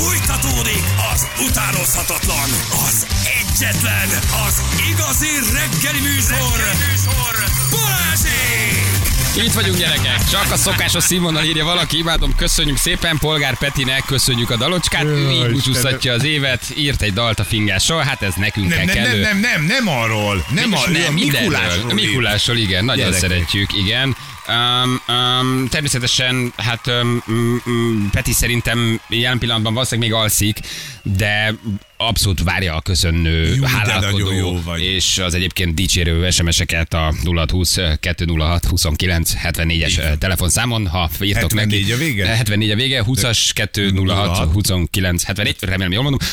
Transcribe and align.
Fújtatódik 0.00 0.82
az 1.12 1.26
utánozhatatlan, 1.48 2.48
az 2.86 3.06
egyetlen, 3.40 4.08
az 4.46 4.62
igazi 4.90 5.26
reggeli 5.52 6.00
műsor, 6.00 6.56
reggeli 6.56 6.90
műsor 6.90 7.34
Balázsék! 7.70 9.46
Itt 9.46 9.52
vagyunk 9.52 9.78
gyerekek, 9.78 10.28
csak 10.30 10.52
a 10.52 10.56
szokásos 10.56 11.04
színvonal 11.04 11.44
írja 11.44 11.64
valaki, 11.64 11.98
imádom, 11.98 12.34
köszönjük 12.36 12.76
szépen, 12.76 13.18
Polgár 13.18 13.58
Petinek, 13.58 14.02
köszönjük 14.06 14.50
a 14.50 14.56
dalocskát, 14.56 15.04
ő 15.04 15.30
így 15.30 15.50
búcsúztatja 15.50 16.12
az 16.12 16.24
évet, 16.24 16.62
írt 16.76 17.02
egy 17.02 17.12
dalt 17.12 17.38
a 17.38 17.44
fingásról, 17.44 18.02
hát 18.02 18.22
ez 18.22 18.34
nekünk 18.36 18.68
Nem, 18.68 18.86
kell 18.86 19.06
nem, 19.06 19.18
nem, 19.18 19.20
nem, 19.20 19.38
nem, 19.40 19.64
nem 19.64 19.88
arról. 19.88 20.44
Nem, 20.54 20.72
a, 20.72 20.90
nem, 20.90 21.12
mindenről. 21.12 21.48
Mikulásról. 21.48 21.94
Mikulásról, 21.94 22.56
igen, 22.56 22.84
nagyon 22.84 23.04
Gyerekek. 23.04 23.28
szeretjük, 23.28 23.72
igen. 23.72 24.16
Um, 24.48 25.00
um, 25.08 25.68
természetesen, 25.68 26.52
hát 26.56 26.86
um, 26.86 27.22
um, 27.26 28.08
Peti 28.12 28.32
szerintem 28.32 29.00
jelen 29.08 29.38
pillanatban 29.38 29.74
valószínűleg 29.74 30.10
még 30.10 30.20
alszik, 30.20 30.58
de 31.02 31.54
abszolút 31.96 32.42
várja 32.42 32.74
a 32.74 32.80
köszönő, 32.80 33.54
de 33.54 33.68
hálálkodó, 33.68 34.32
jó 34.32 34.62
vagy. 34.62 34.82
és 34.82 35.18
az 35.18 35.34
egyébként 35.34 35.74
dicsérő 35.74 36.30
SMS-eket 36.30 36.94
a 36.94 37.14
0620 37.24 37.78
206 38.00 38.64
29 38.66 39.32
74-es 39.42 40.18
telefonszámon, 40.18 40.86
ha 40.86 41.10
írtok 41.22 41.52
74 41.52 41.80
neki. 41.80 41.92
a 41.92 41.96
vége? 41.96 42.26
74 42.26 42.70
a 42.70 42.74
vége, 42.74 43.04
20-as 43.06 43.68
206 43.72 44.52
29 44.52 45.22
74, 45.24 45.56
remélem 45.60 45.92
jól 45.92 46.02
mondom. 46.02 46.28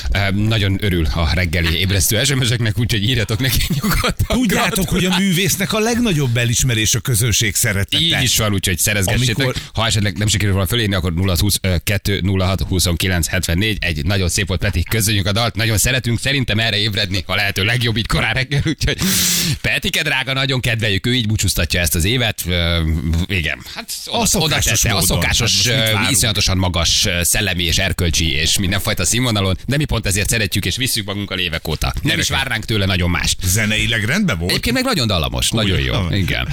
Nagyon 0.48 0.78
örül 0.82 1.06
a 1.14 1.34
reggeli 1.34 1.80
ébresztő 1.80 2.24
SMS-eknek, 2.24 2.80
úgyhogy 2.80 3.04
írjatok 3.04 3.40
neki 3.40 3.66
nyugodtan. 3.82 4.38
Tudjátok, 4.38 4.90
hogy 4.90 5.06
a 5.06 5.18
művésznek 5.18 5.74
a 5.74 5.80
legnagyobb 5.80 6.38
elismerés 6.38 6.96
a 6.96 7.00
közönség 7.00 7.56
szeretete. 7.56 7.97
Így 8.02 8.22
is 8.22 8.38
van, 8.38 8.54
úgyhogy 8.54 8.78
szerezgessétek. 8.78 9.36
Amikor- 9.38 9.62
Ha 9.74 9.86
esetleg 9.86 10.18
nem 10.18 10.28
sikerül 10.28 10.54
volna 10.54 10.68
fölírni, 10.68 10.96
akkor 10.96 11.14
020 11.40 11.60
206 11.84 12.62
29 12.62 13.28
74. 13.28 13.78
Egy 13.82 14.06
nagyon 14.06 14.30
szép 14.30 14.48
volt, 14.48 14.60
Peti, 14.60 14.84
köszönjük 14.84 15.26
a 15.26 15.32
dalt, 15.32 15.56
nagyon 15.56 15.78
szeretünk, 15.78 16.20
szerintem 16.20 16.60
erre 16.60 16.78
ébredni, 16.78 17.24
ha 17.28 17.36
lehető 17.36 17.64
legjobb 17.64 17.98
így 17.98 18.06
korán 18.08 18.34
reggel, 18.34 18.62
úgyhogy 18.66 18.98
Petike 19.62 20.02
drága, 20.04 20.34
nagyon 20.34 20.60
kedveljük, 20.60 21.06
ő 21.06 21.14
így 21.14 21.28
búcsúztatja 21.28 21.80
ezt 21.80 21.96
az 21.96 22.04
évet. 22.04 22.42
Ö, 22.48 22.82
igen, 23.28 23.60
hát 23.76 23.92
oda, 24.06 24.26
szokásos 24.26 24.72
oda 24.72 24.76
tette, 24.82 24.90
a 24.90 25.00
módon. 25.00 25.08
szokásos, 25.08 25.68
Hát 25.68 26.12
iszonyatosan 26.12 26.58
magas 26.58 27.08
szellemi 27.22 27.64
és 27.64 27.78
erkölcsi 27.78 28.32
és 28.34 28.58
mindenfajta 28.58 29.06
színvonalon, 29.06 29.58
de 29.66 29.78
mi 29.78 29.86
pont 29.86 30.06
ezért 30.06 30.30
szeretjük 30.30 30.66
és 30.66 30.76
visszük 30.76 31.06
magunkkal 31.06 31.40
évek 31.40 31.68
óta. 31.68 31.94
Nem 32.02 32.20
is 32.20 32.30
várnánk 32.30 32.66
tőle 32.66 32.86
nagyon 32.86 33.10
mást. 33.10 33.38
Zeneileg 33.46 34.04
rendben 34.04 34.38
volt? 34.38 34.50
Egyébként 34.52 34.76
meg 34.76 34.84
nagyon 34.84 35.08
dallamos, 35.08 35.50
nagyon 35.50 35.80
jó. 35.80 35.94
Igen. 36.12 36.48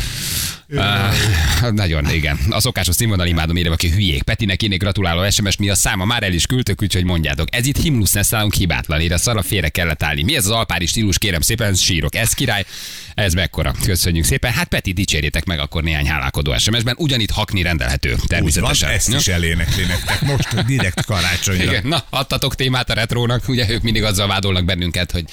Uh, 0.76 1.70
nagyon, 1.70 2.10
igen. 2.10 2.38
A 2.50 2.60
szokásos 2.60 2.94
színvonal 2.94 3.26
imádom 3.26 3.56
írva, 3.56 3.72
aki 3.72 3.90
hülyék. 3.90 4.22
Petinek 4.22 4.62
ének 4.62 4.78
gratuláló 4.78 5.30
SMS, 5.30 5.56
mi 5.56 5.68
a 5.68 5.74
száma 5.74 6.04
már 6.04 6.22
el 6.22 6.32
is 6.32 6.46
küldtök, 6.46 6.82
úgyhogy 6.82 7.04
mondjátok. 7.04 7.48
Ez 7.54 7.66
itt 7.66 7.76
himnusz 7.76 8.14
lesz 8.14 8.28
nálunk 8.30 8.54
hibátlan, 8.54 9.00
írja 9.00 9.18
szarra 9.18 9.42
félre 9.42 9.68
kellett 9.68 10.02
állni. 10.02 10.22
Mi 10.22 10.36
ez 10.36 10.44
az 10.44 10.50
alpári 10.50 10.86
stílus, 10.86 11.18
kérem 11.18 11.40
szépen, 11.40 11.74
sírok. 11.74 12.14
Ez 12.14 12.32
király, 12.32 12.64
ez 13.14 13.34
mekkora. 13.34 13.74
Köszönjük 13.84 14.24
szépen. 14.24 14.52
Hát 14.52 14.68
Peti, 14.68 14.92
dicsérjétek 14.92 15.44
meg 15.44 15.58
akkor 15.58 15.82
néhány 15.82 16.06
hálálkodó 16.06 16.58
SMS-ben. 16.58 16.94
Ugyanitt 16.98 17.30
hakni 17.30 17.62
rendelhető, 17.62 18.10
Úgy 18.10 18.16
van, 18.18 18.26
természetesen. 18.26 18.88
ezt 18.90 19.08
Ja? 19.10 19.16
is 19.16 19.26
elénekli 19.28 19.84
nektek. 19.84 20.20
Most 20.20 20.64
direkt 20.66 21.04
karácsonyra. 21.04 21.62
Igen, 21.64 21.86
na, 21.86 22.04
adtatok 22.10 22.54
témát 22.54 22.90
a 22.90 22.94
retrónak, 22.94 23.48
ugye 23.48 23.70
ők 23.70 23.82
mindig 23.82 24.02
azzal 24.02 24.26
vádolnak 24.26 24.64
bennünket, 24.64 25.10
hogy 25.10 25.24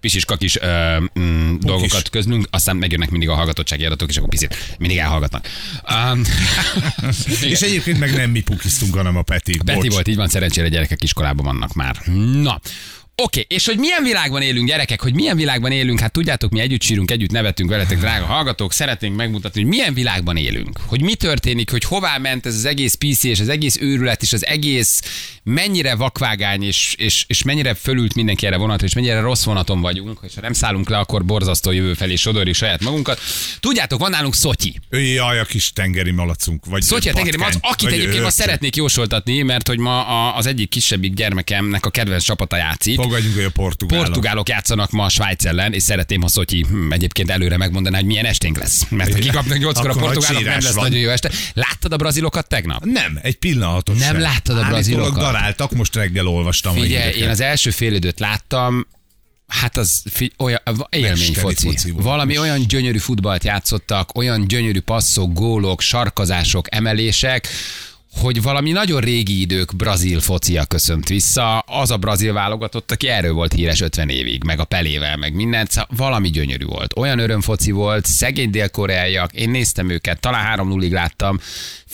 pisis 0.00 0.24
kakis 0.24 0.56
ö, 0.60 0.96
mm, 1.20 1.54
dolgokat 1.60 2.10
közlünk, 2.10 2.46
aztán 2.50 2.76
megjönnek 2.76 3.10
mindig 3.10 3.28
a 3.28 3.34
hallgatottsági 3.34 3.84
adatok, 3.84 4.08
és 4.08 4.16
akkor 4.16 4.28
picit 4.28 4.76
mindig 4.86 5.04
elhallgatnak. 5.04 5.48
Um, 6.12 6.22
És 7.52 7.60
egyébként 7.60 7.98
meg 7.98 8.14
nem 8.14 8.30
mi 8.30 8.40
pukiztunk, 8.40 8.94
hanem 8.94 9.16
a 9.16 9.22
Peti. 9.22 9.58
Peti 9.64 9.80
Bocs. 9.80 9.92
volt, 9.92 10.08
így 10.08 10.16
van, 10.16 10.28
szerencsére 10.28 10.68
gyerekek 10.68 11.02
iskolában 11.02 11.44
vannak 11.44 11.74
már. 11.74 12.06
Na, 12.42 12.60
Oké, 13.22 13.40
okay, 13.40 13.56
és 13.56 13.66
hogy 13.66 13.78
milyen 13.78 14.02
világban 14.02 14.42
élünk, 14.42 14.68
gyerekek, 14.68 15.00
hogy 15.00 15.14
milyen 15.14 15.36
világban 15.36 15.72
élünk, 15.72 16.00
hát 16.00 16.12
tudjátok, 16.12 16.50
mi 16.50 16.60
együtt 16.60 16.82
sírunk, 16.82 17.10
együtt 17.10 17.30
nevetünk 17.30 17.70
veletek, 17.70 17.98
drága 17.98 18.24
hallgatók, 18.24 18.72
szeretnénk 18.72 19.16
megmutatni, 19.16 19.60
hogy 19.60 19.70
milyen 19.70 19.94
világban 19.94 20.36
élünk, 20.36 20.78
hogy 20.86 21.02
mi 21.02 21.14
történik, 21.14 21.70
hogy 21.70 21.84
hová 21.84 22.18
ment 22.18 22.46
ez 22.46 22.54
az 22.54 22.64
egész 22.64 22.94
PC, 22.94 23.24
és 23.24 23.40
az 23.40 23.48
egész 23.48 23.76
őrület, 23.80 24.22
és 24.22 24.32
az 24.32 24.46
egész 24.46 25.02
mennyire 25.42 25.94
vakvágány, 25.94 26.62
és, 26.62 26.94
és, 26.98 27.24
és 27.28 27.42
mennyire 27.42 27.74
fölült 27.74 28.14
mindenki 28.14 28.46
erre 28.46 28.56
vonatra, 28.56 28.86
és 28.86 28.94
mennyire 28.94 29.20
rossz 29.20 29.44
vonaton 29.44 29.80
vagyunk, 29.80 30.18
és 30.22 30.34
ha 30.34 30.40
nem 30.40 30.52
szállunk 30.52 30.88
le, 30.88 30.98
akkor 30.98 31.24
borzasztó 31.24 31.70
jövő 31.70 31.94
felé 31.94 32.16
sodorjuk 32.16 32.54
saját 32.54 32.82
magunkat. 32.82 33.20
Tudjátok, 33.60 34.00
van 34.00 34.10
nálunk 34.10 34.34
Szotyi. 34.34 34.80
Jaj, 34.90 35.38
a 35.38 35.44
kis 35.44 35.72
tengeri 35.72 36.10
malacunk. 36.10 36.64
Vagy 36.64 36.82
Szotyi 36.82 37.08
a 37.08 37.12
tengeri 37.12 37.36
malac, 37.36 37.54
akit 37.60 37.90
egyébként 37.90 38.22
ma 38.22 38.30
szeretnék 38.30 38.76
jósoltatni, 38.76 39.42
mert 39.42 39.66
hogy 39.66 39.78
ma 39.78 40.06
a, 40.06 40.36
az 40.36 40.46
egyik 40.46 40.68
kisebbik 40.68 41.14
gyermekemnek 41.14 41.86
a 41.86 41.90
kedvenc 41.90 42.22
csapata 42.22 42.56
játszik. 42.56 43.04
Fogadjunk, 43.06 43.34
hogy 43.34 43.44
a 43.44 43.50
portugálok. 43.50 44.04
Portugálok 44.04 44.48
játszanak 44.48 44.90
ma 44.90 45.04
a 45.04 45.08
Svájc 45.08 45.44
ellen, 45.44 45.72
és 45.72 45.82
szeretném, 45.82 46.20
ha 46.20 46.28
Szotyi 46.28 46.64
hm, 46.68 46.92
egyébként 46.92 47.30
előre 47.30 47.56
megmondaná, 47.56 47.96
hogy 47.96 48.06
milyen 48.06 48.24
esténk 48.24 48.58
lesz. 48.58 48.86
Mert 48.88 49.12
ha 49.12 49.18
kikapnak 49.18 49.58
8 49.58 49.78
a 49.78 49.82
portugálok, 49.82 50.44
nem 50.44 50.60
lesz 50.60 50.72
van. 50.72 50.84
nagyon 50.84 50.98
jó 50.98 51.08
este. 51.10 51.30
Láttad 51.54 51.92
a 51.92 51.96
brazilokat 51.96 52.48
tegnap? 52.48 52.84
Nem, 52.84 53.18
egy 53.22 53.36
pillanatot 53.36 53.98
Nem 53.98 54.12
sem. 54.12 54.20
láttad 54.20 54.58
a 54.58 54.64
brazilokat? 54.64 55.18
daráltak, 55.18 55.72
most 55.72 55.94
reggel 55.94 56.26
olvastam. 56.26 56.74
Figyelj, 56.74 57.14
én 57.18 57.28
az 57.28 57.40
első 57.40 57.70
félidőt 57.70 58.18
láttam, 58.20 58.86
Hát 59.46 59.76
az 59.76 60.02
fi, 60.10 60.32
olyan 60.38 60.60
élmény 60.90 61.34
foci. 61.34 61.66
foci. 61.66 61.90
Valami 61.90 62.38
olyan 62.38 62.66
gyönyörű 62.66 62.98
futballt 62.98 63.44
játszottak, 63.44 64.16
olyan 64.16 64.46
gyönyörű 64.46 64.80
passzok, 64.80 65.32
gólok, 65.32 65.80
sarkazások, 65.80 66.74
emelések, 66.74 67.48
hogy 68.20 68.42
valami 68.42 68.70
nagyon 68.70 69.00
régi 69.00 69.40
idők 69.40 69.76
brazil 69.76 70.20
focia 70.20 70.64
köszönt 70.64 71.08
vissza. 71.08 71.58
Az 71.58 71.90
a 71.90 71.96
brazil 71.96 72.32
válogatott, 72.32 72.90
aki 72.90 73.08
erről 73.08 73.32
volt 73.32 73.52
híres 73.52 73.80
50 73.80 74.08
évig, 74.08 74.44
meg 74.44 74.60
a 74.60 74.64
pelével, 74.64 75.16
meg 75.16 75.34
mindent. 75.34 75.70
Szóval 75.70 75.88
valami 75.96 76.30
gyönyörű 76.30 76.64
volt. 76.64 76.96
Olyan 76.96 77.18
örömfoci 77.18 77.70
volt, 77.70 78.04
szegény 78.06 78.50
dél-koreaiak, 78.50 79.32
én 79.32 79.50
néztem 79.50 79.90
őket, 79.90 80.20
talán 80.20 80.44
3 80.44 80.68
0 80.68 80.86
láttam. 80.90 81.40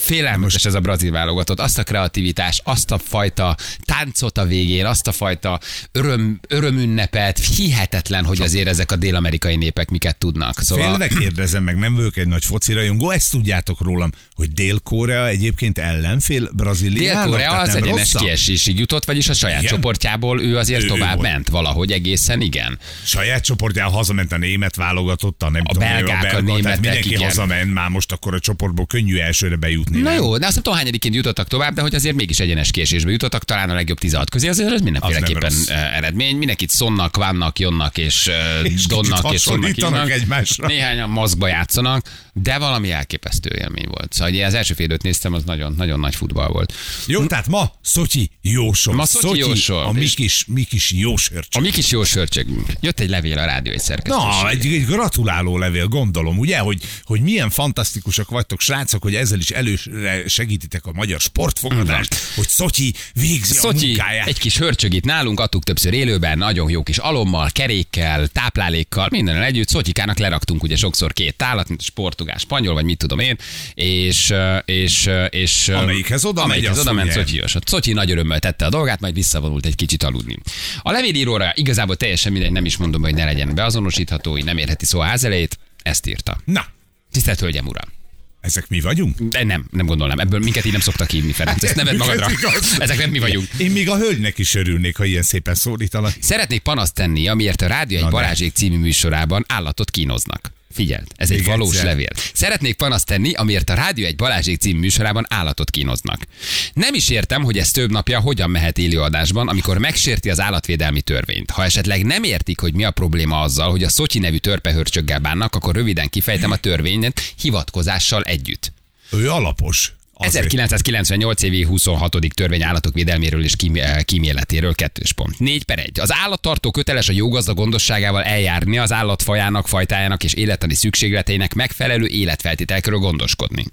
Félelmetes 0.02 0.64
ez 0.64 0.74
a 0.74 0.80
brazil 0.80 1.10
válogatott, 1.10 1.60
azt 1.60 1.78
a 1.78 1.82
kreativitást, 1.82 2.60
azt 2.64 2.90
a 2.90 2.98
fajta 2.98 3.56
táncot 3.84 4.38
a 4.38 4.44
végén, 4.44 4.86
azt 4.86 5.06
a 5.06 5.12
fajta 5.12 5.60
öröm, 5.92 6.40
örömünnepet, 6.48 7.38
hihetetlen, 7.56 8.24
hogy 8.24 8.40
azért 8.40 8.68
ezek 8.68 8.92
a 8.92 8.96
dél-amerikai 8.96 9.56
népek 9.56 9.90
miket 9.90 10.16
tudnak. 10.18 10.60
Szóval... 10.60 10.88
Félve 10.88 11.08
kérdezem 11.08 11.62
meg, 11.62 11.76
nem 11.78 11.94
vagyok 11.94 12.16
egy 12.16 12.26
nagy 12.26 12.44
foci 12.44 12.72
rajongó, 12.72 13.10
ezt 13.10 13.30
tudjátok 13.30 13.80
rólam, 13.80 14.10
hogy 14.34 14.52
Dél-Korea 14.52 15.28
egyébként 15.28 15.78
ellenfél 15.78 16.50
Brazíliának? 16.52 17.22
Dél-Korea 17.22 17.58
az 17.60 17.74
egyenes 17.74 18.12
kiesésig 18.18 18.78
jutott, 18.78 19.04
vagyis 19.04 19.28
a 19.28 19.32
saját 19.34 19.62
Igen? 19.62 19.74
csoportjából 19.74 20.42
ő 20.42 20.56
azért 20.56 20.80
Ő- 20.80 20.84
ő 20.84 20.88
tovább 20.88 21.16
volt. 21.16 21.30
ment 21.32 21.48
valahogy 21.48 21.92
egészen, 21.92 22.40
igen. 22.40 22.78
Saját 23.04 23.44
csoportjában 23.44 23.92
hazament 23.92 24.32
a 24.32 24.36
német 24.36 24.76
válogatott, 24.76 25.42
a 25.42 25.50
nem 25.50 25.62
A 25.64 25.72
tudom, 25.72 25.88
belgák, 25.88 26.18
a 26.18 26.22
belga, 26.22 26.40
németek, 26.40 26.62
tehát 26.62 26.80
mindenki 26.80 27.08
igen. 27.08 27.22
hazament, 27.22 27.72
már 27.72 27.88
most 27.88 28.12
akkor 28.12 28.34
a 28.34 28.38
csoportból 28.40 28.86
könnyű 28.86 29.16
elsőre 29.16 29.56
bejutni. 29.56 29.91
Na 30.00 30.10
nem? 30.10 30.14
jó, 30.22 30.38
de 30.38 30.46
azt 30.46 30.54
nem 30.54 30.62
tudom, 30.62 30.78
hányadiként 30.78 31.14
jutottak 31.14 31.48
tovább, 31.48 31.74
de 31.74 31.80
hogy 31.80 31.94
azért 31.94 32.14
mégis 32.14 32.38
egyenes 32.40 32.70
kiesésbe 32.70 33.10
jutottak, 33.10 33.44
talán 33.44 33.70
a 33.70 33.74
legjobb 33.74 33.98
16 33.98 34.30
közé, 34.30 34.48
azért 34.48 34.72
ez 34.72 34.80
mindenféleképpen 34.80 35.40
rossz. 35.40 35.68
eh, 35.68 35.96
eredmény. 35.96 36.36
Mindenkit 36.36 36.70
szonnak, 36.70 37.16
vannak, 37.16 37.58
jonnak 37.58 37.98
és, 37.98 38.26
eh, 38.26 38.64
És 38.74 38.86
donnak 38.86 39.32
és 39.32 39.40
szonnak 39.40 39.70
hívnak. 39.70 40.10
egymásra. 40.10 40.66
Néhányan 40.66 41.10
maszkba 41.10 41.46
játszanak, 41.48 42.06
de 42.32 42.58
valami 42.58 42.90
elképesztő 42.90 43.56
élmény 43.60 43.86
volt. 43.88 44.12
Szóval 44.12 44.32
ugye 44.32 44.46
az 44.46 44.54
első 44.54 44.74
fél 44.74 44.84
időt 44.84 45.02
néztem, 45.02 45.32
az 45.32 45.42
nagyon, 45.44 45.74
nagyon 45.76 46.00
nagy 46.00 46.14
futball 46.14 46.48
volt. 46.48 46.74
Jó, 47.06 47.26
tehát 47.26 47.48
ma 47.48 47.72
Szotyi 47.82 48.30
jósor. 48.40 48.94
Ma 48.94 49.04
Szotyi 49.06 49.38
jósor. 49.38 49.86
A 49.86 49.92
mi 49.92 50.00
És- 50.00 50.14
kis, 50.14 50.44
mi 50.48 50.62
kis 50.64 50.92
jósörcsök. 50.92 51.52
A 51.52 51.60
mi 51.60 51.70
kis 51.70 51.90
jó 51.90 52.04
sörcsögünk. 52.04 52.66
Jött 52.80 53.00
egy 53.00 53.08
levél 53.08 53.38
a 53.38 53.44
rádió 53.44 53.72
egy 53.72 53.82
Na, 54.04 54.48
egy, 54.50 54.66
egy 54.66 54.84
gratuláló 54.86 55.58
levél, 55.58 55.86
gondolom, 55.86 56.38
ugye, 56.38 56.58
hogy, 56.58 56.82
hogy 57.04 57.20
milyen 57.20 57.50
fantasztikusak 57.50 58.30
vagytok, 58.30 58.60
srácok, 58.60 59.02
hogy 59.02 59.14
ezzel 59.14 59.38
is 59.38 59.50
előre 59.86 60.28
segítitek 60.28 60.86
a 60.86 60.92
magyar 60.92 61.20
sportfogadást, 61.20 62.14
hogy 62.34 62.48
Szotyi 62.48 62.94
végzi 63.14 63.56
a 63.56 63.60
Szotyi, 63.60 63.86
munkáját. 63.86 64.26
egy 64.26 64.38
kis 64.38 64.58
hörcsög 64.58 64.94
itt 64.94 65.04
nálunk, 65.04 65.40
adtuk 65.40 65.64
többször 65.64 65.92
élőben, 65.92 66.38
nagyon 66.38 66.70
jó 66.70 66.82
kis 66.82 66.98
alommal, 66.98 67.50
kerékkel, 67.52 68.26
táplálékkal, 68.26 69.06
mindennel 69.10 69.42
együtt. 69.42 69.68
Szotyikának 69.68 70.18
leraktunk 70.18 70.62
ugye 70.62 70.76
sokszor 70.76 71.12
két 71.12 71.36
tálat, 71.36 71.68
mint 71.68 71.82
a 71.86 71.90
portugál, 71.94 72.38
spanyol, 72.38 72.74
vagy 72.74 72.84
mit 72.84 72.98
tudom 72.98 73.18
én, 73.18 73.36
és, 73.74 74.34
és, 74.64 75.10
és 75.30 75.68
Amelyikhez 75.68 76.24
oda 76.24 76.40
megy, 76.40 76.44
amelyikhez 76.44 76.78
azt 76.78 76.86
oda 76.86 76.92
ment 76.92 77.16
ugye. 77.16 77.46
Szotyi. 77.64 77.90
A 77.90 77.94
nagy 77.94 78.10
örömmel 78.10 78.38
tette 78.38 78.66
a 78.66 78.68
dolgát, 78.68 79.00
majd 79.00 79.14
visszavonult 79.14 79.66
egy 79.66 79.74
kicsit 79.74 80.02
aludni. 80.02 80.38
A 80.82 80.90
levélíróra 80.90 81.52
igazából 81.54 81.96
teljesen 81.96 82.32
mindegy, 82.32 82.52
nem 82.52 82.64
is 82.64 82.76
mondom, 82.76 83.02
hogy 83.02 83.14
ne 83.14 83.24
legyen 83.24 83.54
beazonosítható, 83.54 84.30
hogy 84.30 84.44
nem 84.44 84.58
érheti 84.58 84.84
szó 84.84 85.00
a 85.00 85.04
ház 85.04 85.24
elejét, 85.24 85.58
ezt 85.82 86.06
írta. 86.06 86.38
Na, 86.44 86.66
Tisztelt 87.12 87.40
Hölgyem 87.40 87.66
Uram! 87.66 88.01
Ezek 88.42 88.68
mi 88.68 88.80
vagyunk? 88.80 89.20
De 89.20 89.44
nem, 89.44 89.64
nem 89.70 89.86
gondolnám. 89.86 90.18
Ebből 90.18 90.40
minket 90.40 90.64
így 90.64 90.72
nem 90.72 90.80
szoktak 90.80 91.10
hívni, 91.10 91.32
Ferenc. 91.32 91.62
Ezt 91.62 91.74
neved 91.74 91.96
magadra. 91.96 92.26
Ezek 92.78 92.98
nem 92.98 93.10
mi 93.10 93.18
vagyunk. 93.18 93.48
Én 93.58 93.70
még 93.70 93.88
a 93.88 93.96
hölgynek 93.96 94.38
is 94.38 94.54
örülnék, 94.54 94.96
ha 94.96 95.04
ilyen 95.04 95.22
szépen 95.22 95.54
szólítanak. 95.54 96.12
Szeretnék 96.20 96.60
panaszt 96.60 96.94
tenni, 96.94 97.28
amiért 97.28 97.62
a 97.62 97.66
Rádió 97.66 97.98
egy. 97.98 98.08
Balázsék 98.10 98.54
című 98.54 98.78
műsorában 98.78 99.44
állatot 99.48 99.90
kínoznak. 99.90 100.52
Figyeld, 100.72 101.06
ez 101.16 101.30
egy 101.30 101.36
Még 101.36 101.46
valós 101.46 101.70
egyszer. 101.70 101.84
levél. 101.84 102.08
Szeretnék 102.34 102.74
panaszt 102.74 103.06
tenni, 103.06 103.32
amiért 103.32 103.70
a 103.70 103.74
Rádió 103.74 104.06
egy 104.06 104.16
Balázsék 104.16 104.60
című 104.60 104.78
műsorában 104.78 105.26
állatot 105.28 105.70
kínoznak. 105.70 106.26
Nem 106.74 106.94
is 106.94 107.08
értem, 107.08 107.42
hogy 107.42 107.58
ez 107.58 107.70
több 107.70 107.90
napja 107.90 108.20
hogyan 108.20 108.50
mehet 108.50 108.78
élőadásban, 108.78 109.48
amikor 109.48 109.78
megsérti 109.78 110.30
az 110.30 110.40
állatvédelmi 110.40 111.00
törvényt. 111.00 111.50
Ha 111.50 111.64
esetleg 111.64 112.04
nem 112.04 112.22
értik, 112.22 112.60
hogy 112.60 112.74
mi 112.74 112.84
a 112.84 112.90
probléma 112.90 113.40
azzal, 113.40 113.70
hogy 113.70 113.82
a 113.82 113.88
Szotyi 113.88 114.18
nevű 114.18 114.36
törpehörcsöggel 114.36 115.18
bánnak, 115.18 115.54
akkor 115.54 115.74
röviden 115.74 116.08
kifejtem 116.08 116.50
a 116.50 116.56
törvényt 116.56 117.34
hivatkozással 117.40 118.22
együtt. 118.22 118.72
Ő 119.12 119.30
alapos. 119.30 119.92
Azért. 120.26 120.46
1998 120.46 121.42
évi 121.42 121.62
26. 121.64 122.16
törvény 122.34 122.62
állatok 122.62 122.94
védelméről 122.94 123.44
és 123.44 123.56
kím- 123.56 123.76
eh, 123.76 124.02
kíméletéről 124.02 124.74
kettős 124.74 125.12
pont. 125.12 125.38
4 125.38 125.64
per 125.64 125.78
1. 125.78 126.00
Az 126.00 126.12
állattartó 126.12 126.70
köteles 126.70 127.08
a 127.08 127.12
jó 127.12 127.28
gazda 127.28 127.54
gondosságával 127.54 128.22
eljárni 128.22 128.78
az 128.78 128.92
állatfajának, 128.92 129.68
fajtájának 129.68 130.24
és 130.24 130.32
élettani 130.32 130.74
szükségleteinek 130.74 131.54
megfelelő 131.54 132.06
életfeltételekről 132.06 132.98
gondoskodni. 132.98 133.64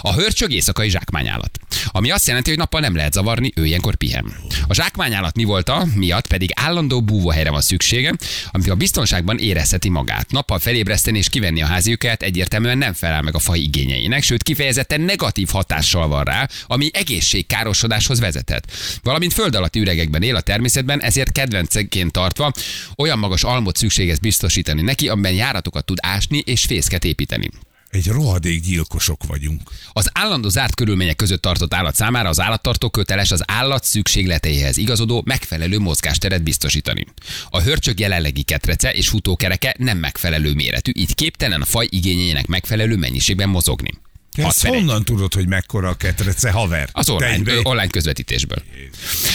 A 0.00 0.12
hörcsög 0.12 0.52
éjszakai 0.52 0.90
zsákmányállat. 0.90 1.58
Ami 1.86 2.10
azt 2.10 2.26
jelenti, 2.26 2.48
hogy 2.48 2.58
nappal 2.58 2.80
nem 2.80 2.96
lehet 2.96 3.12
zavarni, 3.12 3.52
ő 3.54 3.66
ilyenkor 3.66 3.94
pihen. 3.94 4.32
A 4.68 4.74
zsákmányállat 4.74 5.36
mi 5.36 5.44
volt 5.44 5.68
a 5.68 5.86
miatt 5.94 6.26
pedig 6.26 6.50
állandó 6.54 7.02
búvóhelyre 7.02 7.50
van 7.50 7.60
szüksége, 7.60 8.14
amit 8.50 8.70
a 8.70 8.74
biztonságban 8.74 9.38
érezheti 9.38 9.88
magát. 9.88 10.30
Nappal 10.30 10.58
felébreszteni 10.58 11.18
és 11.18 11.28
kivenni 11.28 11.62
a 11.62 11.66
háziukat 11.66 12.22
egyértelműen 12.22 12.78
nem 12.78 12.92
felel 12.92 13.22
meg 13.22 13.34
a 13.34 13.38
faj 13.38 13.58
igényeinek, 13.58 14.22
sőt 14.22 14.42
kifejezetten 14.42 15.00
negatív 15.00 15.48
hatással 15.84 16.08
van 16.08 16.24
rá, 16.24 16.48
ami 16.66 16.90
egészségkárosodáshoz 16.92 18.20
vezethet. 18.20 18.72
Valamint 19.02 19.32
föld 19.32 19.54
alatti 19.54 19.80
üregekben 19.80 20.22
él 20.22 20.36
a 20.36 20.40
természetben, 20.40 21.00
ezért 21.00 21.32
kedvenceként 21.32 22.12
tartva 22.12 22.52
olyan 22.96 23.18
magas 23.18 23.42
almot 23.42 23.76
szükséges 23.76 24.18
biztosítani 24.18 24.82
neki, 24.82 25.08
amiben 25.08 25.32
járatokat 25.32 25.84
tud 25.84 25.98
ásni 26.00 26.42
és 26.46 26.64
fészket 26.64 27.04
építeni. 27.04 27.48
Egy 27.90 28.06
rohadék 28.06 28.62
gyilkosok 28.62 29.24
vagyunk. 29.26 29.60
Az 29.92 30.10
állandó 30.12 30.48
zárt 30.48 30.74
körülmények 30.74 31.16
között 31.16 31.42
tartott 31.42 31.74
állat 31.74 31.94
számára 31.94 32.28
az 32.28 32.40
állattartó 32.40 32.90
köteles 32.90 33.30
az 33.30 33.42
állat 33.46 33.84
szükségleteihez 33.84 34.76
igazodó 34.76 35.22
megfelelő 35.26 35.78
mozgásteret 35.78 36.42
biztosítani. 36.42 37.06
A 37.50 37.60
hörcsög 37.60 38.00
jelenlegi 38.00 38.42
ketrece 38.42 38.92
és 38.92 39.08
futókereke 39.08 39.74
nem 39.78 39.98
megfelelő 39.98 40.54
méretű, 40.54 40.92
így 40.94 41.14
képtelen 41.14 41.60
a 41.60 41.64
faj 41.64 41.86
igényeinek 41.90 42.46
megfelelő 42.46 42.96
mennyiségben 42.96 43.48
mozogni. 43.48 43.90
Ezt 44.34 44.62
per 44.62 44.72
egy. 44.72 44.78
honnan 44.78 45.04
tudod, 45.04 45.34
hogy 45.34 45.46
mekkora 45.48 45.88
a 45.88 45.94
ketrece, 45.94 46.50
haver? 46.50 46.88
Az 46.92 47.08
online, 47.08 47.52
ö, 47.52 47.60
online 47.62 47.86
közvetítésből. 47.86 48.62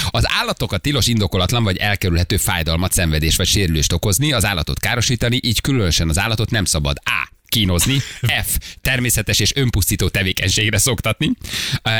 Az 0.10 0.24
állatokat 0.28 0.82
tilos 0.82 1.08
indokolatlan 1.08 1.64
vagy 1.64 1.78
elkerülhető 1.78 2.38
fájdalmat, 2.38 2.94
szenvedés 2.94 3.36
vagy 3.36 3.48
sérülést 3.48 3.94
okozni, 3.94 4.34
az 4.34 4.46
állatot 4.46 4.80
károsítani, 4.80 5.40
így 5.44 5.62
különösen 5.62 6.10
az 6.10 6.18
állatot 6.18 6.50
nem 6.50 6.66
szabad 6.66 6.98
A. 7.04 7.30
kínozni, 7.48 7.98
F. 8.46 8.58
természetes 8.82 9.40
és 9.40 9.56
önpusztító 9.56 10.08
tevékenységre 10.08 10.78
szoktatni. 10.78 11.32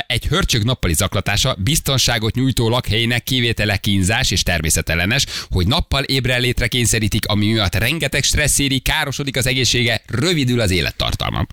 Egy 0.08 0.26
hörcsög 0.26 0.64
nappali 0.64 0.94
zaklatása 0.94 1.56
biztonságot 1.60 2.36
nyújtó 2.36 2.70
lakhelyének 2.70 3.24
kivétele 3.24 3.78
kínzás 3.78 4.32
és 4.32 4.44
természetellenes, 4.44 5.26
hogy 5.50 5.68
nappal 5.68 6.04
ébrenlétre 6.04 6.68
kényszerítik, 6.68 7.26
ami 7.26 7.46
miatt 7.52 7.76
rengeteg 7.76 8.24
stressz 8.24 8.60
éri, 8.60 8.80
károsodik 8.80 9.38
az 9.38 9.46
egészsége, 9.48 10.02
rövidül 10.08 10.60
az 10.60 10.72
élettartalma. 10.72 11.46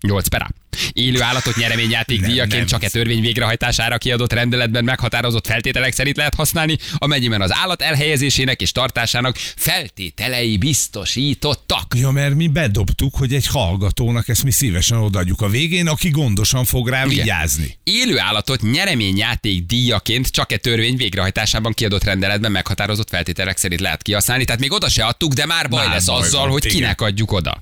8 0.00 0.28
per 0.28 0.42
A. 0.42 0.48
Élő 0.92 1.22
állatot 1.22 1.56
nyereményjáték 1.56 2.20
Nem, 2.20 2.30
díjaként 2.30 2.58
nem. 2.58 2.66
csak 2.66 2.84
e 2.84 2.88
törvény 2.88 3.20
végrehajtására 3.20 3.98
kiadott 3.98 4.32
rendeletben 4.32 4.84
meghatározott 4.84 5.46
feltételek 5.46 5.92
szerint 5.92 6.16
lehet 6.16 6.34
használni, 6.34 6.76
amennyiben 6.96 7.40
az 7.40 7.54
állat 7.54 7.82
elhelyezésének 7.82 8.60
és 8.60 8.72
tartásának 8.72 9.36
feltételei 9.56 10.56
biztosítottak. 10.56 11.94
Ja, 11.96 12.10
mert 12.10 12.34
mi 12.34 12.48
bedobtuk, 12.48 13.14
hogy 13.14 13.32
egy 13.34 13.46
hallgatónak 13.46 14.28
ezt 14.28 14.44
mi 14.44 14.50
szívesen 14.50 14.98
odaadjuk 14.98 15.40
a 15.40 15.48
végén, 15.48 15.88
aki 15.88 16.10
gondosan 16.10 16.64
fog 16.64 16.88
rá 16.88 17.04
Igen. 17.04 17.08
vigyázni. 17.08 17.78
Élő 17.84 18.18
állatot 18.18 18.62
nyereményjáték 18.62 19.66
díjaként 19.66 20.28
csak 20.30 20.52
e 20.52 20.56
törvény 20.56 20.96
végrehajtásában 20.96 21.72
kiadott 21.72 22.04
rendeletben 22.04 22.52
meghatározott 22.52 23.08
feltételek 23.08 23.56
szerint 23.56 23.80
lehet 23.80 24.02
kihasználni, 24.02 24.44
tehát 24.44 24.60
még 24.60 24.72
oda 24.72 24.88
se 24.88 25.04
adtuk, 25.04 25.32
de 25.32 25.46
már 25.46 25.68
baj 25.68 25.84
Már 25.84 25.94
lesz 25.94 26.06
baj 26.06 26.20
azzal, 26.20 26.40
van, 26.40 26.50
hogy 26.50 26.66
kinek 26.66 27.00
adjuk 27.00 27.32
oda. 27.32 27.58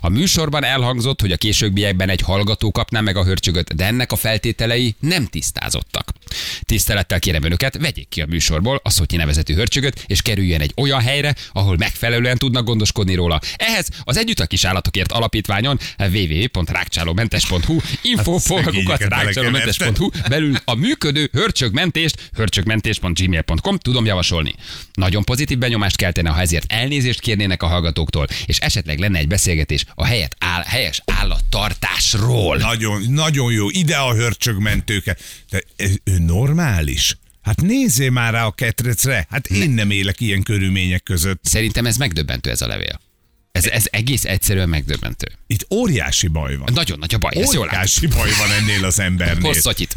A 0.00 0.08
műsorban 0.08 0.64
elhangzott, 0.64 1.20
hogy 1.20 1.32
a 1.32 1.36
későbbiekben 1.36 2.08
egy 2.08 2.20
hallgató 2.20 2.47
kapná 2.56 3.00
meg 3.00 3.16
a 3.16 3.24
hörcsögöt, 3.24 3.74
de 3.74 3.84
ennek 3.84 4.12
a 4.12 4.16
feltételei 4.16 4.96
nem 5.00 5.26
tisztázottak. 5.26 6.12
Tisztelettel 6.62 7.18
kérem 7.18 7.44
önöket, 7.44 7.78
vegyék 7.80 8.08
ki 8.08 8.20
a 8.20 8.26
műsorból 8.26 8.80
a 8.82 8.90
Szotyi 8.90 9.16
nevezetű 9.16 9.54
hörcsögöt, 9.54 10.04
és 10.06 10.22
kerüljen 10.22 10.60
egy 10.60 10.72
olyan 10.76 11.00
helyre, 11.00 11.34
ahol 11.52 11.76
megfelelően 11.76 12.38
tudnak 12.38 12.64
gondoskodni 12.64 13.14
róla. 13.14 13.40
Ehhez 13.56 13.88
az 14.04 14.16
Együtt 14.16 14.40
a 14.40 14.46
kis 14.46 14.64
állatokért 14.64 15.12
alapítványon 15.12 15.78
www.rákcsálómentes.hu 15.98 17.76
info.kukat 18.02 18.98
szegényeket 18.98 19.08
rákcsálómentes.hu 19.08 20.08
belül 20.28 20.56
a 20.64 20.74
működő 20.74 21.28
hörcsögmentést 21.32 22.30
hörcsögmentés.gmail.com 22.32 23.78
tudom 23.78 24.04
javasolni. 24.04 24.54
Nagyon 24.92 25.24
pozitív 25.24 25.58
benyomást 25.58 25.96
keltene, 25.96 26.30
ha 26.30 26.40
ezért 26.40 26.72
elnézést 26.72 27.20
kérnének 27.20 27.62
a 27.62 27.66
hallgatóktól, 27.66 28.26
és 28.46 28.58
esetleg 28.58 28.98
lenne 28.98 29.18
egy 29.18 29.28
beszélgetés 29.28 29.84
a 29.94 30.04
helyet 30.04 30.36
áll, 30.38 30.62
helyes 30.62 31.02
állattartásról. 31.04 32.56
Nagyon, 32.56 33.02
nagyon 33.08 33.52
jó. 33.52 33.70
Ide 33.70 33.96
a 33.96 34.14
hörcsögmentőke. 34.14 35.16
De 35.50 35.62
ő 36.18 36.24
normális? 36.24 37.18
Hát 37.42 37.60
nézzél 37.60 38.10
már 38.10 38.32
rá 38.32 38.44
a 38.44 38.50
ketrecre. 38.50 39.26
Hát 39.30 39.46
én 39.46 39.70
nem 39.70 39.90
élek 39.90 40.20
ilyen 40.20 40.42
körülmények 40.42 41.02
között. 41.02 41.40
Szerintem 41.44 41.86
ez 41.86 41.96
megdöbbentő 41.96 42.50
ez 42.50 42.60
a 42.62 42.66
levél. 42.66 43.00
Ez, 43.52 43.66
ez 43.66 43.84
egész 43.90 44.24
egyszerűen 44.24 44.68
megdöbbentő. 44.68 45.26
Itt 45.46 45.66
óriási 45.70 46.26
baj 46.26 46.56
van. 46.56 46.68
Nagyon 46.72 46.98
nagy 46.98 47.14
a 47.14 47.18
baj, 47.18 47.32
ezt 47.36 47.52
jól. 47.52 47.66
Óriási 47.66 48.06
baj 48.06 48.30
van 48.38 48.50
ennél 48.52 48.84
az 48.84 48.98
embernél. 49.00 49.40
Hozz 49.40 49.58
Szotyit. 49.60 49.96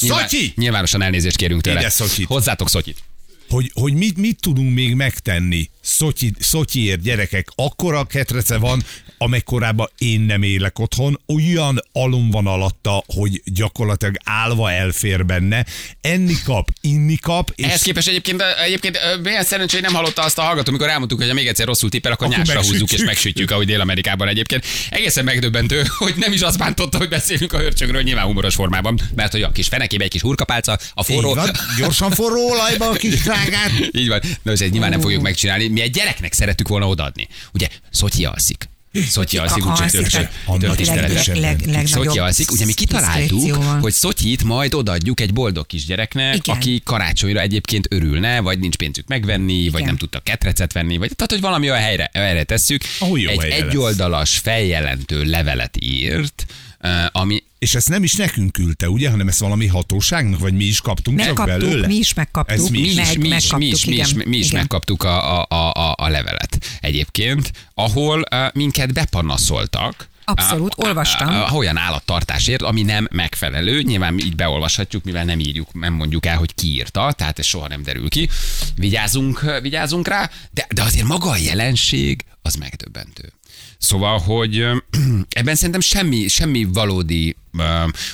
Nyilván- 0.00 0.28
Szotyi! 0.28 0.52
Nyilvánosan 0.56 1.02
elnézést 1.02 1.36
kérünk 1.36 1.60
tőle. 1.62 1.78
Ide 1.80 1.88
Szotyit. 1.88 2.26
Hozzátok 2.26 2.68
Szotyit. 2.68 3.02
hogy, 3.48 3.70
hogy 3.74 3.94
mit, 3.94 4.16
mit 4.16 4.40
tudunk 4.40 4.74
még 4.74 4.94
megtenni 4.94 5.70
Szotyi, 5.80 6.32
Szotyiért 6.38 7.02
gyerekek. 7.02 7.48
Akkora 7.54 8.04
ketrece 8.04 8.56
van, 8.56 8.82
amekkorában 9.18 9.90
én 9.98 10.20
nem 10.20 10.42
élek 10.42 10.78
otthon, 10.78 11.20
olyan 11.26 11.84
alom 11.92 12.30
van 12.30 12.46
alatta, 12.46 13.04
hogy 13.06 13.42
gyakorlatilag 13.44 14.14
állva 14.24 14.70
elfér 14.72 15.26
benne, 15.26 15.66
enni 16.00 16.34
kap, 16.44 16.70
inni 16.80 17.16
kap, 17.16 17.52
és 17.54 17.64
Ehhez 17.64 17.82
képest 17.82 18.08
egyébként, 18.08 18.42
egyébként 18.64 18.98
milyen 19.22 19.44
szerencsé, 19.44 19.74
hogy 19.74 19.84
nem 19.84 19.94
hallotta 19.94 20.22
azt 20.22 20.38
a 20.38 20.42
hallgató, 20.42 20.68
amikor 20.68 20.88
elmondtuk, 20.88 21.18
hogy 21.18 21.28
ha 21.28 21.34
még 21.34 21.46
egyszer 21.46 21.66
rosszul 21.66 21.90
tippel, 21.90 22.12
akkor, 22.12 22.26
Akkor 22.26 22.38
nyásra 22.38 22.62
húzzuk 22.62 22.92
és 22.92 23.04
megsütjük. 23.04 23.50
ahogy 23.50 23.66
Dél-Amerikában 23.66 24.28
egyébként. 24.28 24.66
Egészen 24.90 25.24
megdöbbentő, 25.24 25.82
hogy 25.98 26.14
nem 26.16 26.32
is 26.32 26.40
azt 26.40 26.58
bántotta, 26.58 26.98
hogy 26.98 27.08
beszélünk 27.08 27.52
a 27.52 27.58
hörcsögről, 27.58 28.02
nyilván 28.02 28.24
humoros 28.24 28.54
formában, 28.54 29.00
mert 29.14 29.32
hogy 29.32 29.42
a 29.42 29.52
kis 29.52 29.68
fenekébe 29.68 30.04
egy 30.04 30.10
kis 30.10 30.20
hurkapálca, 30.20 30.78
a 30.94 31.02
forró, 31.02 31.28
Így 31.28 31.34
van, 31.34 31.50
gyorsan 31.78 32.10
forró 32.10 32.50
olajba 32.50 32.88
a 32.88 32.92
kis 32.92 33.20
drágát. 33.20 33.70
Így 34.00 34.08
van. 34.08 34.20
De 34.42 34.50
ezt 34.50 34.70
nyilván 34.70 34.90
nem 34.90 35.00
fogjuk 35.00 35.22
megcsinálni. 35.22 35.68
Mi 35.70 35.80
egy 35.80 35.90
gyereknek 35.90 36.32
szerettük 36.32 36.68
volna 36.68 36.88
odaadni. 36.88 37.28
Ugye, 37.52 37.68
Szotyi 37.90 38.24
alszik. 38.24 38.68
Szotyi 39.08 39.36
alszik, 39.36 39.66
úgyhogy 39.66 41.38
legnagyobb 41.38 41.86
Szotyi 41.86 42.18
alszik. 42.18 42.50
Ugye 42.50 42.64
mi 42.64 42.72
kitaláltuk, 42.72 43.54
hogy 43.80 43.92
Szotyit 43.92 44.44
majd 44.44 44.74
odaadjuk 44.74 45.20
egy 45.20 45.32
boldog 45.32 45.66
kisgyereknek, 45.66 46.36
Igen. 46.36 46.56
aki 46.56 46.80
karácsonyra 46.84 47.40
egyébként 47.40 47.86
örülne, 47.90 48.40
vagy 48.40 48.58
nincs 48.58 48.76
pénzük 48.76 49.06
megvenni, 49.06 49.62
vagy 49.62 49.74
Igen. 49.74 49.84
nem 49.84 49.96
tudta 49.96 50.20
ketrecet 50.20 50.72
venni, 50.72 50.96
vagy 50.96 51.10
tehát, 51.16 51.32
hogy 51.32 51.40
valami 51.40 51.70
olyan 51.70 51.82
helyre, 51.82 52.10
helyre 52.12 52.42
tesszük. 52.44 52.82
Ahol 52.98 53.18
jó 53.18 53.30
egy 53.30 53.50
egyoldalas 53.50 54.38
feljelentő 54.38 55.24
levelet 55.24 55.76
írt, 55.80 56.46
ami 57.12 57.42
És 57.58 57.74
ezt 57.74 57.88
nem 57.88 58.02
is 58.02 58.14
nekünk 58.14 58.52
küldte, 58.52 58.88
ugye, 58.88 59.10
hanem 59.10 59.28
ezt 59.28 59.38
valami 59.38 59.66
hatóságnak, 59.66 60.40
vagy 60.40 60.54
mi 60.54 60.64
is 60.64 60.80
kaptunk 60.80 61.18
csak 61.18 61.36
Megkaptuk, 61.36 61.68
belőle? 61.68 61.86
mi 61.86 61.94
is 61.94 62.14
megkaptuk. 62.14 62.56
Ez 62.58 62.68
mi 62.68 62.78
is. 62.78 62.94
Meg- 62.94 63.04
mi 63.06 63.10
is, 63.10 63.16
mi 63.16 63.28
megkaptuk, 63.28 63.62
is, 63.72 63.84
mi 63.84 63.94
is, 63.96 64.12
mi 64.26 64.36
is 64.36 64.46
Igen. 64.46 64.58
megkaptuk 64.58 65.02
a, 65.02 65.40
a, 65.40 65.46
a, 65.48 65.70
a- 65.72 65.94
a 65.98 66.08
levelet 66.08 66.58
egyébként, 66.80 67.50
ahol 67.74 68.24
uh, 68.32 68.52
minket 68.54 68.92
bepanaszoltak. 68.92 70.08
Abszolút, 70.24 70.74
uh, 70.76 70.86
olvastam. 70.86 71.28
Uh, 71.28 71.54
olyan 71.56 71.76
állattartásért, 71.76 72.62
ami 72.62 72.82
nem 72.82 73.08
megfelelő. 73.10 73.82
Nyilván 73.82 74.18
így 74.18 74.36
beolvashatjuk, 74.36 75.04
mivel 75.04 75.24
nem 75.24 75.40
írjuk, 75.40 75.72
nem 75.72 75.92
mondjuk 75.92 76.26
el, 76.26 76.36
hogy 76.36 76.54
ki 76.54 76.66
írta, 76.66 77.12
tehát 77.12 77.38
ez 77.38 77.46
soha 77.46 77.68
nem 77.68 77.82
derül 77.82 78.08
ki. 78.08 78.28
Vigyázunk, 78.76 79.44
vigyázunk 79.62 80.08
rá, 80.08 80.30
de, 80.50 80.66
de 80.74 80.82
azért 80.82 81.06
maga 81.06 81.30
a 81.30 81.36
jelenség 81.36 82.24
az 82.42 82.54
megdöbbentő. 82.54 83.32
Szóval, 83.80 84.18
hogy 84.18 84.66
ebben 85.40 85.54
szerintem 85.54 85.80
semmi, 85.80 86.28
semmi 86.28 86.64
valódi, 86.72 87.36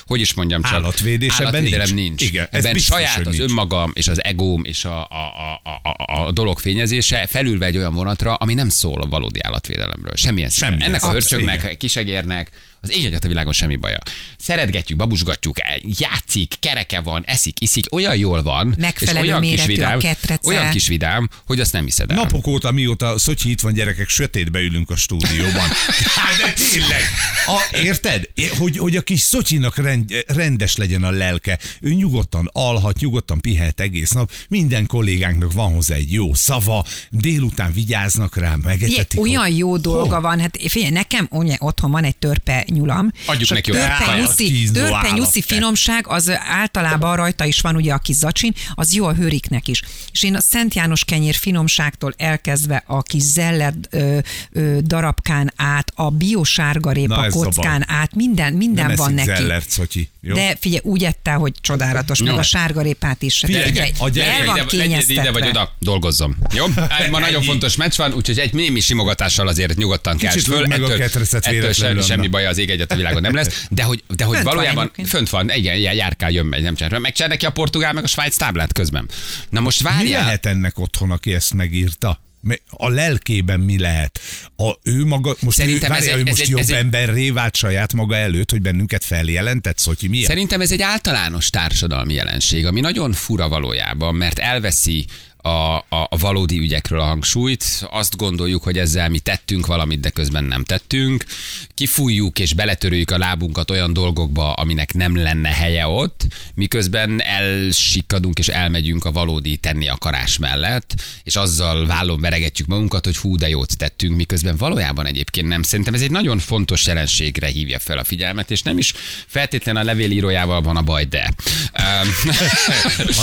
hogy 0.05 0.21
is 0.21 0.33
mondjam 0.33 0.61
csak. 0.61 0.73
Állatvédés 0.73 1.39
ebben 1.39 1.63
nincs. 1.63 1.93
nincs. 1.93 2.21
Igen, 2.21 2.47
ebben 2.51 2.73
biztos, 2.73 2.95
saját 2.95 3.27
az 3.27 3.37
nincs. 3.37 3.49
önmagam 3.49 3.91
és 3.93 4.07
az 4.07 4.23
egóm 4.23 4.63
és 4.63 4.85
a, 4.85 4.99
a, 4.99 5.61
a, 5.63 5.89
a, 5.89 6.25
a 6.25 6.31
dolog 6.31 6.59
fényezése 6.59 7.25
felülve 7.25 7.65
egy 7.65 7.77
olyan 7.77 7.93
vonatra, 7.93 8.33
ami 8.33 8.53
nem 8.53 8.69
szól 8.69 9.01
a 9.01 9.05
valódi 9.05 9.39
állatvédelemről. 9.43 10.15
Semmilyen. 10.15 10.49
Semmilyen 10.49 10.81
Ennek 10.81 11.03
a 11.03 11.11
hörcsögnek, 11.11 11.77
kisegérnek, 11.77 12.51
Az 12.81 12.91
ég 12.91 13.17
a 13.21 13.27
világon 13.27 13.53
semmi 13.53 13.75
baja. 13.75 13.97
Szeretgetjük, 14.37 14.97
babusgatjuk, 14.97 15.59
el, 15.61 15.79
játszik, 15.83 16.53
kereke 16.59 16.99
van, 16.99 17.23
eszik, 17.25 17.61
iszik, 17.61 17.93
olyan 17.93 18.15
jól 18.15 18.43
van. 18.43 18.75
Megfelelő 18.77 19.25
és 19.25 19.31
olyan 19.31 19.41
kis 19.41 19.65
vidám, 19.65 19.99
olyan 20.43 20.69
kis 20.69 20.87
vidám, 20.87 21.29
hogy 21.45 21.59
azt 21.59 21.73
nem 21.73 21.83
hiszed 21.83 22.11
el. 22.11 22.17
Napok 22.17 22.47
óta, 22.47 22.71
mióta 22.71 23.17
Szotyi 23.17 23.49
itt 23.49 23.61
van, 23.61 23.73
gyerekek, 23.73 24.09
sötétbe 24.09 24.59
ülünk 24.59 24.89
a 24.89 24.95
stúdióban. 24.95 25.67
Hát 26.17 26.37
de 26.37 26.53
tényleg. 26.53 27.01
A, 27.45 27.77
érted? 27.83 28.29
Hogy, 28.57 28.77
hogy 28.77 28.95
a 28.95 29.01
kis 29.01 29.19
Szotyinak 29.19 29.77
rend, 29.77 30.23
rendes 30.27 30.75
legyen 30.75 31.03
a 31.03 31.11
lelke. 31.11 31.59
Ő 31.81 31.93
nyugodtan 31.93 32.49
alhat, 32.53 32.99
nyugodtan 32.99 33.41
pihet 33.41 33.79
egész 33.79 34.11
nap. 34.11 34.31
Minden 34.49 34.85
kollégánknak 34.85 35.53
van 35.53 35.73
hozzá 35.73 35.95
egy 35.95 36.13
jó 36.13 36.33
szava. 36.33 36.85
Délután 37.09 37.73
vigyáznak 37.73 38.35
rá, 38.35 38.55
megetetik. 38.63 39.19
olyan 39.19 39.49
jó 39.49 39.77
dolga 39.77 40.21
van, 40.21 40.39
hát 40.39 40.57
figyelj, 40.67 40.91
nekem 40.91 41.27
ugye, 41.31 41.55
otthon 41.59 41.91
van 41.91 42.03
egy 42.03 42.15
törpe 42.15 42.65
nyulam. 42.69 43.11
Adjuk 43.25 43.41
és 43.41 43.51
a 43.51 43.53
neki 43.53 43.71
a 43.71 43.73
törpe 43.73 44.03
kaját. 44.05 44.19
nyuszi, 44.19 44.47
Tíz 44.51 44.71
törpe 44.71 44.95
állat 44.95 45.13
nyuszi 45.13 45.39
te. 45.39 45.53
finomság, 45.53 46.07
az 46.07 46.31
általában 46.49 47.15
rajta 47.15 47.45
is 47.45 47.61
van 47.61 47.75
ugye 47.75 47.93
a 47.93 47.97
kis 47.97 48.15
zacsin, 48.15 48.53
az 48.73 48.93
jó 48.93 49.05
a 49.05 49.13
hőriknek 49.13 49.67
is. 49.67 49.81
És 50.11 50.23
én 50.23 50.35
a 50.35 50.41
Szent 50.41 50.73
János 50.73 51.03
kenyér 51.05 51.35
finomságtól 51.35 52.13
elkezdve 52.17 52.83
a 52.87 53.01
kis 53.01 53.21
zeller 53.23 53.73
ö, 53.89 54.17
ö, 54.51 54.77
darabkán 54.81 55.53
át, 55.55 55.91
a 55.95 56.09
biosárgarépa 56.09 57.15
a 57.17 57.29
kockán 57.29 57.83
baj. 57.87 57.97
át, 57.97 58.15
minden, 58.15 58.53
minden 58.53 58.85
Nem 58.85 58.95
van 58.95 59.13
neki. 59.13 59.27
zellert, 59.27 59.69
Szotyi. 59.69 60.09
Jó? 60.21 60.33
De 60.35 60.55
figyelj, 60.59 60.81
úgy 60.83 61.03
ette, 61.03 61.31
hogy 61.31 61.53
csodálatos, 61.61 62.21
meg 62.21 62.37
a 62.37 62.43
sárgarépát 62.43 63.21
is. 63.21 63.39
Figyelj, 63.45 63.63
Figyelj, 63.65 63.91
a 63.97 64.09
gyerek- 64.09 64.39
el 64.39 64.45
van 64.45 64.67
ide, 64.71 65.03
ide, 65.07 65.31
vagy 65.31 65.47
oda, 65.47 65.75
dolgozzom. 65.79 66.37
Jó? 66.53 66.65
Ma 67.11 67.19
nagyon 67.19 67.41
fontos 67.43 67.75
meccs 67.75 67.97
van, 67.97 68.13
úgyhogy 68.13 68.39
egy 68.39 68.53
némi 68.53 68.79
simogatással 68.79 69.47
azért 69.47 69.75
nyugodtan 69.75 70.17
kell 70.17 70.31
föl. 70.31 70.67
meg 70.67 70.83
a 70.83 70.87
ketrecet 70.95 71.45
ettől 71.45 71.73
semmi, 71.73 72.01
semmi 72.01 72.27
baj 72.27 72.45
az 72.45 72.56
ég 72.57 72.69
egyet 72.69 72.91
a 72.91 72.95
világon 72.95 73.21
nem 73.21 73.33
lesz. 73.33 73.65
De 73.69 73.83
hogy, 73.83 74.03
de 74.15 74.23
hogy 74.23 74.33
Fönt 74.35 74.45
van 74.45 74.53
valójában 74.55 74.83
egyébként. 74.83 75.07
fönt 75.07 75.29
van, 75.29 75.51
igen, 75.51 75.77
ilyen 75.77 75.93
járkál, 75.93 76.31
jön, 76.31 76.45
megy, 76.45 76.61
nem 76.61 76.75
csinál. 76.75 76.99
Megcsinál 76.99 77.29
neki 77.29 77.45
a 77.45 77.49
portugál, 77.49 77.93
meg 77.93 78.03
a 78.03 78.07
Svájc 78.07 78.35
táblát 78.37 78.73
közben. 78.73 79.09
Na 79.49 79.59
most 79.59 79.83
Mi 79.83 79.89
várjál. 79.89 80.23
lehet 80.23 80.45
ennek 80.45 80.79
otthon, 80.79 81.11
aki 81.11 81.33
ezt 81.33 81.53
megírta? 81.53 82.21
Mi- 82.41 82.61
A 82.69 82.89
lelkében 82.89 83.59
mi 83.59 83.79
lehet? 83.79 84.19
A, 84.55 84.71
ő 84.83 85.05
maga, 85.05 85.35
most, 85.39 85.57
Szerintem 85.57 85.91
ő, 85.91 85.93
ez 85.95 85.99
várjál, 85.99 86.17
egy- 86.19 86.19
ő 86.19 86.21
ez 86.21 86.29
most 86.29 86.41
egy- 86.41 86.49
jobb 86.49 86.59
ez 86.59 86.69
emberré 86.69 87.29
vált 87.29 87.55
saját 87.55 87.93
maga 87.93 88.15
előtt, 88.15 88.51
hogy 88.51 88.61
bennünket 88.61 89.03
feljelentett, 89.03 89.77
Szotyi, 89.77 90.07
miért? 90.07 90.27
Szerintem 90.27 90.61
ez 90.61 90.71
egy 90.71 90.81
általános 90.81 91.49
társadalmi 91.49 92.13
jelenség, 92.13 92.65
ami 92.65 92.79
nagyon 92.79 93.11
fura 93.13 93.47
valójában, 93.49 94.15
mert 94.15 94.39
elveszi 94.39 95.05
a, 95.47 95.75
a, 95.75 96.07
a 96.09 96.17
valódi 96.17 96.59
ügyekről 96.59 96.99
a 96.99 97.03
hangsúlyt. 97.03 97.65
Azt 97.89 98.17
gondoljuk, 98.17 98.63
hogy 98.63 98.77
ezzel 98.77 99.09
mi 99.09 99.19
tettünk 99.19 99.65
valamit, 99.65 99.99
de 99.99 100.09
közben 100.09 100.43
nem 100.43 100.63
tettünk. 100.63 101.25
Kifújjuk 101.73 102.39
és 102.39 102.53
beletörőjük 102.53 103.11
a 103.11 103.17
lábunkat 103.17 103.71
olyan 103.71 103.93
dolgokba, 103.93 104.53
aminek 104.53 104.93
nem 104.93 105.15
lenne 105.15 105.49
helye 105.49 105.87
ott, 105.87 106.27
miközben 106.55 107.21
elsikkadunk 107.21 108.39
és 108.39 108.47
elmegyünk 108.47 109.05
a 109.05 109.11
valódi 109.11 109.57
tenni 109.57 109.87
akarás 109.87 110.37
mellett, 110.37 110.95
és 111.23 111.35
azzal 111.35 111.85
vállon 111.85 112.21
veregetjük 112.21 112.67
magunkat, 112.67 113.05
hogy 113.05 113.17
hú, 113.17 113.35
de 113.35 113.49
jót 113.49 113.77
tettünk, 113.77 114.15
miközben 114.15 114.57
valójában 114.57 115.05
egyébként 115.05 115.47
nem. 115.47 115.63
Szerintem 115.63 115.93
ez 115.93 116.01
egy 116.01 116.11
nagyon 116.11 116.39
fontos 116.39 116.85
jelenségre 116.85 117.47
hívja 117.47 117.79
fel 117.79 117.97
a 117.97 118.03
figyelmet, 118.03 118.51
és 118.51 118.61
nem 118.61 118.77
is 118.77 118.93
feltétlenül 119.27 119.81
a 119.81 119.85
levélírójával 119.85 120.61
van 120.61 120.77
a 120.77 120.81
baj, 120.81 121.05
de. 121.05 121.33
Um, 121.79 122.09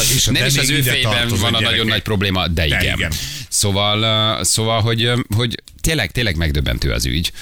és 0.16 0.24
nem 0.24 0.46
is 0.46 0.56
az 0.56 0.70
ő 0.70 0.82
fejében 0.82 1.28
van 1.28 1.54
a 1.54 1.60
nagyon 1.60 1.86
nagy 1.86 2.02
probléma, 2.02 2.12
de, 2.48 2.48
De 2.48 2.66
igen. 2.66 2.96
igen. 2.96 3.12
Szóval, 3.48 4.44
szóval 4.44 4.80
hogy, 4.80 5.12
hogy 5.36 5.62
tényleg, 5.84 6.10
tényleg 6.10 6.36
megdöbbentő 6.36 6.92
az 6.92 7.06
ügy, 7.06 7.32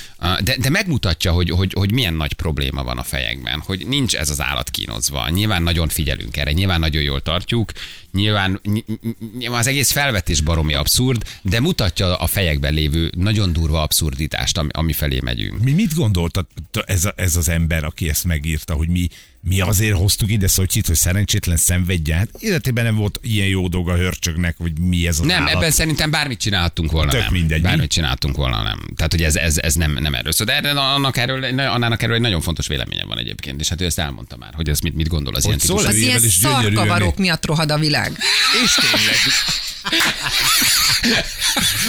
de, 0.41 0.57
de 0.59 0.71
megmutatja, 0.71 1.33
hogy, 1.33 1.51
hogy, 1.51 1.73
hogy 1.73 1.93
milyen 1.93 2.15
nagy 2.15 2.33
probléma 2.33 2.83
van 2.85 2.99
a 2.99 3.03
fejekben, 3.03 3.61
hogy 3.61 3.87
nincs 3.87 4.15
ez 4.15 4.31
az 4.31 4.41
állat 4.41 4.71
kínozva. 4.71 5.29
Nyilván 5.29 5.63
nagyon 5.63 5.89
figyelünk 5.89 6.37
erre, 6.37 6.53
nyilván 6.53 6.81
nagyon 6.81 7.03
jól 7.03 7.21
tartjuk, 7.21 7.73
nyilván, 8.13 8.61
ny- 8.63 8.87
ny- 8.87 9.17
nyilván 9.39 9.59
az 9.59 9.67
egész 9.67 9.91
felvetés 9.91 10.41
baromi 10.41 10.75
abszurd, 10.75 11.23
de 11.43 11.61
mutatja 11.61 12.17
a 12.17 12.27
fejekben 12.27 12.75
lévő 12.75 13.11
nagyon 13.17 13.53
durva 13.53 13.83
abszurditást, 13.83 14.59
ami, 14.59 14.69
ami 14.73 14.93
felé 14.93 15.21
megyünk. 15.21 15.63
Mi 15.63 15.73
mit 15.73 15.95
gondoltat 15.95 16.47
ez, 16.87 17.05
a, 17.05 17.13
ez 17.17 17.37
az 17.37 17.49
ember, 17.49 17.85
aki 17.85 18.09
ezt 18.09 18.25
megírta, 18.25 18.75
hogy 18.75 18.89
mi, 18.89 19.09
mi 19.41 19.61
azért 19.61 19.97
hoztuk 19.97 20.31
ide 20.31 20.49
Szotyit, 20.49 20.87
hogy 20.87 20.97
szerencsétlen 20.97 21.57
szenvedjen? 21.57 22.19
Hát 22.19 22.29
életében 22.39 22.85
nem 22.85 22.97
volt 22.97 23.19
ilyen 23.23 23.49
jó 23.49 23.69
dolga 23.69 23.97
hörcsögnek, 23.97 24.57
hogy 24.59 24.79
mi 24.81 25.07
ez 25.07 25.21
az 25.21 25.27
Nem, 25.27 25.43
állat. 25.43 25.55
ebben 25.55 25.71
szerintem 25.71 26.11
bármit 26.11 26.39
csináltunk 26.39 26.91
volna, 26.93 27.11
Tök 27.11 27.21
nem. 27.21 27.33
mindegy, 27.33 27.61
mi? 27.61 27.67
Bármit 27.69 27.91
csináltunk 28.33 28.37
volna, 28.37 28.63
nem. 28.63 28.95
Tehát, 28.97 29.13
hogy 29.13 29.23
ez, 29.23 29.37
ez, 29.37 29.59
ez 29.59 29.75
nem, 29.75 29.93
nem 29.93 30.15
erről 30.15 30.33
szól. 30.33 30.47
De 30.47 30.57
erre, 30.57 30.71
annak 30.81 31.17
erről, 31.17 31.45
Annának 31.45 32.03
erről 32.03 32.15
egy 32.15 32.21
nagyon 32.21 32.41
fontos 32.41 32.67
véleménye 32.67 33.05
van 33.05 33.19
egyébként, 33.19 33.61
és 33.61 33.69
hát 33.69 33.81
ő 33.81 33.85
ezt 33.85 33.99
elmondta 33.99 34.37
már, 34.37 34.55
hogy 34.55 34.69
ez 34.69 34.81
mit, 34.81 34.95
mit 34.95 35.09
gondol 35.09 35.35
az 35.35 35.45
Hogy 35.45 35.55
ilyen 35.55 35.67
típusú. 35.67 35.87
Az 35.87 35.95
ilyen 35.95 36.21
szarkavarok 36.21 37.17
miatt 37.17 37.47
rohad 37.47 37.71
a 37.71 37.79
világ. 37.79 38.19
És 38.65 38.75
tényleg. 38.75 39.17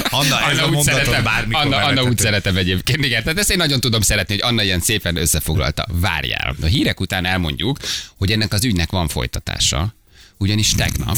Anna, 0.09 0.49
ez 0.49 0.57
Anna 0.57 0.67
a 0.67 0.69
úgy 0.69 0.83
szeretem, 0.83 1.23
bármikor 1.23 1.65
Anna, 1.65 1.77
Anna 1.77 2.03
úgy 2.03 2.17
szeretem 2.17 2.57
egyébként. 2.57 3.05
Igen, 3.05 3.23
tehát 3.23 3.39
ezt 3.39 3.51
én 3.51 3.57
nagyon 3.57 3.79
tudom 3.79 4.01
szeretni, 4.01 4.33
hogy 4.33 4.43
Anna 4.51 4.63
ilyen 4.63 4.79
szépen 4.79 5.15
összefoglalta. 5.15 5.85
Várjál. 5.91 6.55
A 6.61 6.65
hírek 6.65 6.99
után 6.99 7.25
elmondjuk, 7.25 7.77
hogy 8.17 8.31
ennek 8.31 8.53
az 8.53 8.65
ügynek 8.65 8.89
van 8.89 9.07
folytatása. 9.07 9.95
Ugyanis 10.37 10.75
tegnap, 10.75 11.17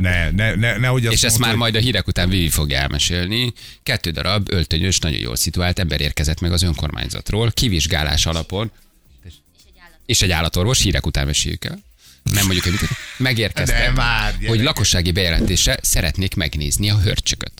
Ne, 0.00 0.30
ne, 0.30 0.54
ne, 0.54 0.76
nehogy 0.76 1.06
azt 1.06 1.14
és 1.14 1.22
ezt 1.22 1.38
már 1.38 1.50
hogy- 1.50 1.58
majd 1.58 1.74
a 1.74 1.78
hírek 1.78 2.06
után 2.06 2.28
Vivi 2.28 2.48
fogja 2.48 2.78
elmesélni, 2.78 3.52
kettő 3.82 4.10
darab 4.10 4.48
öltönyös, 4.52 4.98
nagyon 4.98 5.20
jól 5.20 5.36
szituált 5.36 5.78
ember 5.78 6.00
érkezett 6.00 6.40
meg 6.40 6.52
az 6.52 6.62
önkormányzatról, 6.62 7.50
kivizsgálás 7.50 8.26
alapon, 8.26 8.70
és 10.06 10.22
egy 10.22 10.30
állatorvos, 10.30 10.80
hírek 10.80 11.06
után 11.06 11.26
meséljük 11.26 11.64
el. 11.64 11.82
Nem 12.22 12.44
mondjuk, 12.44 12.62
hogy 12.64 12.72
mit 12.72 12.80
De 12.80 12.96
megérkeztek, 13.16 13.94
már, 13.94 14.34
hogy 14.46 14.62
lakossági 14.62 15.10
bejelentésre 15.12 15.78
szeretnék 15.82 16.34
megnézni 16.34 16.90
a 16.90 16.98
hörcsököt. 16.98 17.52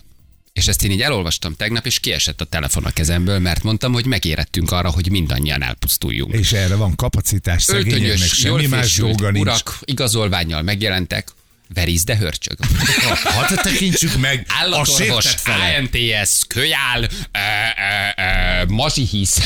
És 0.53 0.67
ezt 0.67 0.83
én 0.83 0.91
így 0.91 1.01
elolvastam 1.01 1.55
tegnap, 1.55 1.85
és 1.85 1.99
kiesett 1.99 2.41
a 2.41 2.45
telefon 2.45 2.85
a 2.85 2.89
kezemből, 2.91 3.39
mert 3.39 3.63
mondtam, 3.63 3.93
hogy 3.93 4.05
megérettünk 4.05 4.71
arra, 4.71 4.89
hogy 4.89 5.09
mindannyian 5.11 5.63
elpusztuljunk. 5.63 6.33
És 6.33 6.51
erre 6.51 6.75
van 6.75 6.95
kapacitás, 6.95 7.63
szegényeknek 7.63 8.27
semmi 8.27 8.67
más 8.67 8.97
dolga 8.97 9.31
nincs. 9.31 9.45
urak 9.45 9.77
igazolványjal 9.83 10.61
megjelentek, 10.61 11.27
veríz 11.73 12.03
de 12.03 12.15
hörcsög. 12.15 12.57
Hadd 13.23 13.55
tekintsük 13.55 14.17
meg 14.17 14.45
a 14.47 14.53
Állatorvos, 14.59 15.27
fele. 15.37 15.77
ANTS, 15.77 16.41
kölyál, 16.47 17.01
ö, 17.01 17.07
ö, 17.37 18.23
ö, 18.23 18.65
mazsihisz. 18.67 19.37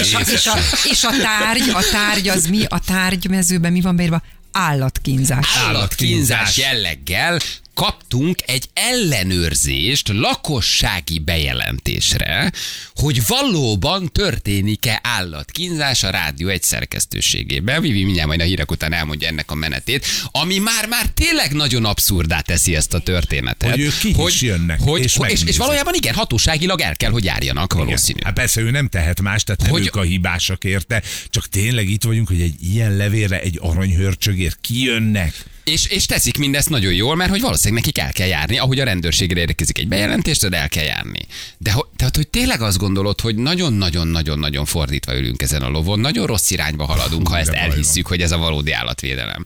És 0.00 0.14
a, 0.14 0.20
és, 0.20 0.46
a, 0.46 0.58
és 0.90 1.04
a 1.04 1.10
tárgy, 1.10 1.68
a 1.68 1.82
tárgy 1.90 2.28
az 2.28 2.46
mi? 2.46 2.64
A 2.68 2.78
tárgymezőben 2.78 3.72
mi 3.72 3.80
van 3.80 3.96
beírva? 3.96 4.22
Állatkínzás. 4.52 5.46
Állatkínzás 5.66 6.56
jelleggel 6.56 7.38
kaptunk 7.74 8.38
egy 8.46 8.68
ellenőrzést 8.72 10.08
lakossági 10.08 11.18
bejelentésre, 11.18 12.52
hogy 12.94 13.26
valóban 13.26 14.12
történik-e 14.12 15.00
állatkínzás 15.02 16.02
a 16.02 16.10
rádió 16.10 16.48
egy 16.48 16.62
szerkesztőségében. 16.62 17.80
Vivi 17.80 18.04
mindjárt 18.04 18.28
majd 18.28 18.40
a 18.40 18.44
hírek 18.44 18.70
után 18.70 18.92
elmondja 18.92 19.28
ennek 19.28 19.50
a 19.50 19.54
menetét, 19.54 20.06
ami 20.30 20.58
már-már 20.58 21.06
tényleg 21.06 21.52
nagyon 21.52 21.84
abszurdá 21.84 22.40
teszi 22.40 22.76
ezt 22.76 22.94
a 22.94 22.98
történetet. 22.98 23.70
Hogy 23.70 23.80
ők 23.80 23.98
ki 23.98 24.14
is 24.26 24.40
jönnek, 24.40 24.80
hogy, 24.80 25.02
és 25.02 25.18
és, 25.26 25.42
és, 25.44 25.56
valójában 25.56 25.94
igen, 25.94 26.14
hatóságilag 26.14 26.80
el 26.80 26.96
kell, 26.96 27.10
hogy 27.10 27.24
járjanak 27.24 27.72
valószínű. 27.72 28.18
Hát 28.24 28.34
persze 28.34 28.60
ő 28.60 28.70
nem 28.70 28.88
tehet 28.88 29.20
más, 29.20 29.42
tehát 29.44 29.60
nem 29.60 29.70
Hogy- 29.70 29.86
ők 29.86 29.96
a 29.96 30.02
hibásak 30.02 30.64
érte, 30.64 31.02
csak 31.30 31.48
tényleg 31.48 31.88
itt 31.88 32.04
vagyunk, 32.04 32.28
hogy 32.28 32.40
egy 32.40 32.54
ilyen 32.62 32.96
levélre, 32.96 33.40
egy 33.40 33.58
aranyhörcsögért 33.62 34.58
kijönnek. 34.60 35.52
És, 35.64 35.86
és 35.86 36.06
teszik 36.06 36.38
mindezt 36.38 36.68
nagyon 36.68 36.92
jól, 36.92 37.16
mert 37.16 37.30
hogy 37.30 37.40
valószínűleg 37.40 37.84
nekik 37.84 38.02
el 38.04 38.12
kell 38.12 38.26
járni, 38.26 38.58
ahogy 38.58 38.80
a 38.80 38.84
rendőrségre 38.84 39.40
érkezik 39.40 39.78
egy 39.78 39.88
bejelentést, 39.88 40.44
el 40.44 40.68
kell 40.68 40.84
járni. 40.84 41.26
De 41.58 41.74
tehát, 41.96 42.16
hogy 42.16 42.28
tényleg 42.28 42.60
azt 42.60 42.78
gondolod, 42.78 43.20
hogy 43.20 43.34
nagyon-nagyon-nagyon-nagyon 43.34 44.64
fordítva 44.64 45.16
ülünk 45.16 45.42
ezen 45.42 45.62
a 45.62 45.68
lovon, 45.68 46.00
nagyon 46.00 46.26
rossz 46.26 46.50
irányba 46.50 46.84
haladunk, 46.84 47.28
ha 47.28 47.38
ezt 47.38 47.50
elhisszük, 47.50 48.06
hogy 48.06 48.20
ez 48.20 48.32
a 48.32 48.38
valódi 48.38 48.72
állatvédelem. 48.72 49.44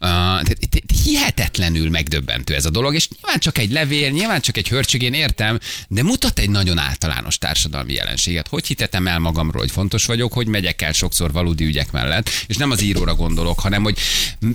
Uh, 0.00 0.50
itt- 0.58 0.74
itt 0.74 0.90
hihetetlenül 1.04 1.90
megdöbbentő 1.90 2.54
ez 2.54 2.64
a 2.64 2.70
dolog, 2.70 2.94
és 2.94 3.08
nyilván 3.08 3.40
csak 3.40 3.58
egy 3.58 3.70
levél, 3.70 4.10
nyilván 4.10 4.40
csak 4.40 4.56
egy 4.56 4.68
hörcsög, 4.68 5.02
én 5.02 5.14
értem, 5.14 5.58
de 5.88 6.02
mutat 6.02 6.38
egy 6.38 6.50
nagyon 6.50 6.78
általános 6.78 7.38
társadalmi 7.38 7.92
jelenséget. 7.92 8.48
Hogy 8.48 8.66
hitetem 8.66 9.06
el 9.06 9.18
magamról, 9.18 9.62
hogy 9.62 9.70
fontos 9.70 10.06
vagyok, 10.06 10.32
hogy 10.32 10.46
megyek 10.46 10.82
el 10.82 10.92
sokszor 10.92 11.32
valódi 11.32 11.64
ügyek 11.64 11.90
mellett, 11.90 12.30
és 12.46 12.56
nem 12.56 12.70
az 12.70 12.82
íróra 12.82 13.14
gondolok, 13.14 13.60
hanem 13.60 13.82
hogy 13.82 13.98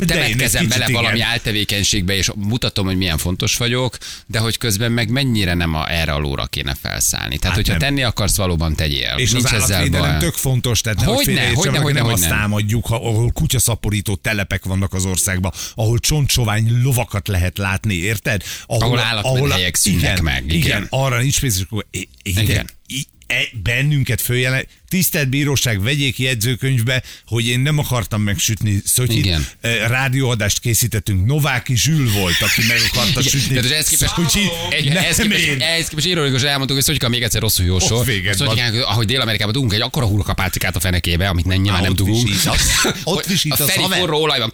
temetkezem 0.05 0.67
bele 0.67 0.85
valami 0.91 1.04
igen. 1.13 1.27
áltevékenységbe, 1.27 2.15
és 2.15 2.31
mutatom, 2.35 2.85
hogy 2.85 2.97
milyen 2.97 3.17
fontos 3.17 3.57
vagyok, 3.57 3.97
de 4.25 4.39
hogy 4.39 4.57
közben 4.57 4.91
meg 4.91 5.09
mennyire 5.09 5.53
nem 5.53 5.73
a, 5.73 5.91
erre 5.91 6.11
a 6.13 6.17
lóra 6.17 6.45
kéne 6.45 6.75
felszállni. 6.81 7.37
Tehát, 7.37 7.55
Hát 7.55 7.65
hogyha 7.65 7.71
nem. 7.79 7.89
tenni 7.89 8.03
akarsz, 8.03 8.35
valóban 8.37 8.75
tegyél. 8.75 9.13
És 9.17 9.31
Nincs 9.31 9.45
az 9.45 9.53
ezzel 9.53 9.63
állatvédelem 9.75 10.09
baj. 10.11 10.19
tök 10.19 10.33
fontos, 10.33 10.81
tehát 10.81 10.99
nehogy 10.99 11.15
Hogyne, 11.15 11.31
félreértsen, 11.31 11.57
hogyne, 11.63 11.71
meg 11.77 11.81
hogyne, 11.83 12.01
nem 12.01 12.11
azt 12.11 12.27
támadjuk, 12.27 12.85
ha, 12.85 12.95
ahol 12.95 13.31
kutyaszaporító 13.31 14.15
telepek 14.15 14.65
vannak 14.65 14.93
az 14.93 15.05
országban, 15.05 15.51
ahol 15.75 15.99
csontsovány 15.99 16.81
lovakat 16.83 17.27
lehet 17.27 17.57
látni, 17.57 17.93
érted? 17.93 18.43
Ahol 18.65 18.99
állatmenhelyek 18.99 19.75
szűnnek 19.75 20.21
meg, 20.21 20.43
igen. 20.45 20.55
igen. 20.57 20.87
arra 20.89 21.19
nincs 21.21 21.39
pénz, 21.39 21.55
és 21.57 21.63
akkor 21.63 21.85
igen. 22.23 22.43
Igen. 22.43 22.69
I- 22.87 23.07
e, 23.27 23.47
bennünket 23.63 24.21
följelent. 24.21 24.67
Tisztelt 24.89 25.29
bíróság, 25.29 25.81
vegyék 25.81 26.19
jegyzőkönyvbe, 26.19 27.03
hogy 27.25 27.47
én 27.47 27.59
nem 27.59 27.77
akartam 27.77 28.21
megsütni 28.21 28.81
Szotyit. 28.85 29.25
Igen. 29.25 29.47
E, 29.61 29.87
Rádióadást 29.87 30.59
készítettünk. 30.59 31.25
Nováki 31.25 31.75
Zsül 31.75 32.11
volt, 32.11 32.41
aki 32.41 32.61
meg 32.67 32.77
akarta 32.91 33.21
sütni. 33.21 33.55
Tehát 33.55 33.71
ehhez 33.71 33.87
képest, 33.87 34.13
Szotyit. 34.15 34.51
egy, 34.69 34.87
ehhez, 34.87 35.17
képest, 35.17 35.59
ehhez 35.59 35.87
képest 35.87 36.07
ironikus 36.07 36.41
elmondtuk, 36.41 36.75
hogy 36.75 36.85
Szottyika 36.85 37.09
még 37.09 37.23
egyszer 37.23 37.41
rosszul 37.41 37.65
jósol. 37.65 38.05
Szottyikánk, 38.31 38.83
ahogy 38.83 39.05
Dél-Amerikában 39.05 39.53
dugunk 39.53 39.73
egy 39.73 39.81
akkora 39.81 40.05
hurkapálcikát 40.05 40.75
a 40.75 40.79
fenekébe, 40.79 41.27
amit 41.27 41.45
nem, 41.45 41.61
nyilván 41.61 41.81
nem 41.81 41.93
dugunk. 41.93 42.29
Ott 43.03 43.25
visítasz, 43.25 43.59
A 43.59 43.65
Feri 43.65 43.99
forró 43.99 44.21
olajban. 44.21 44.51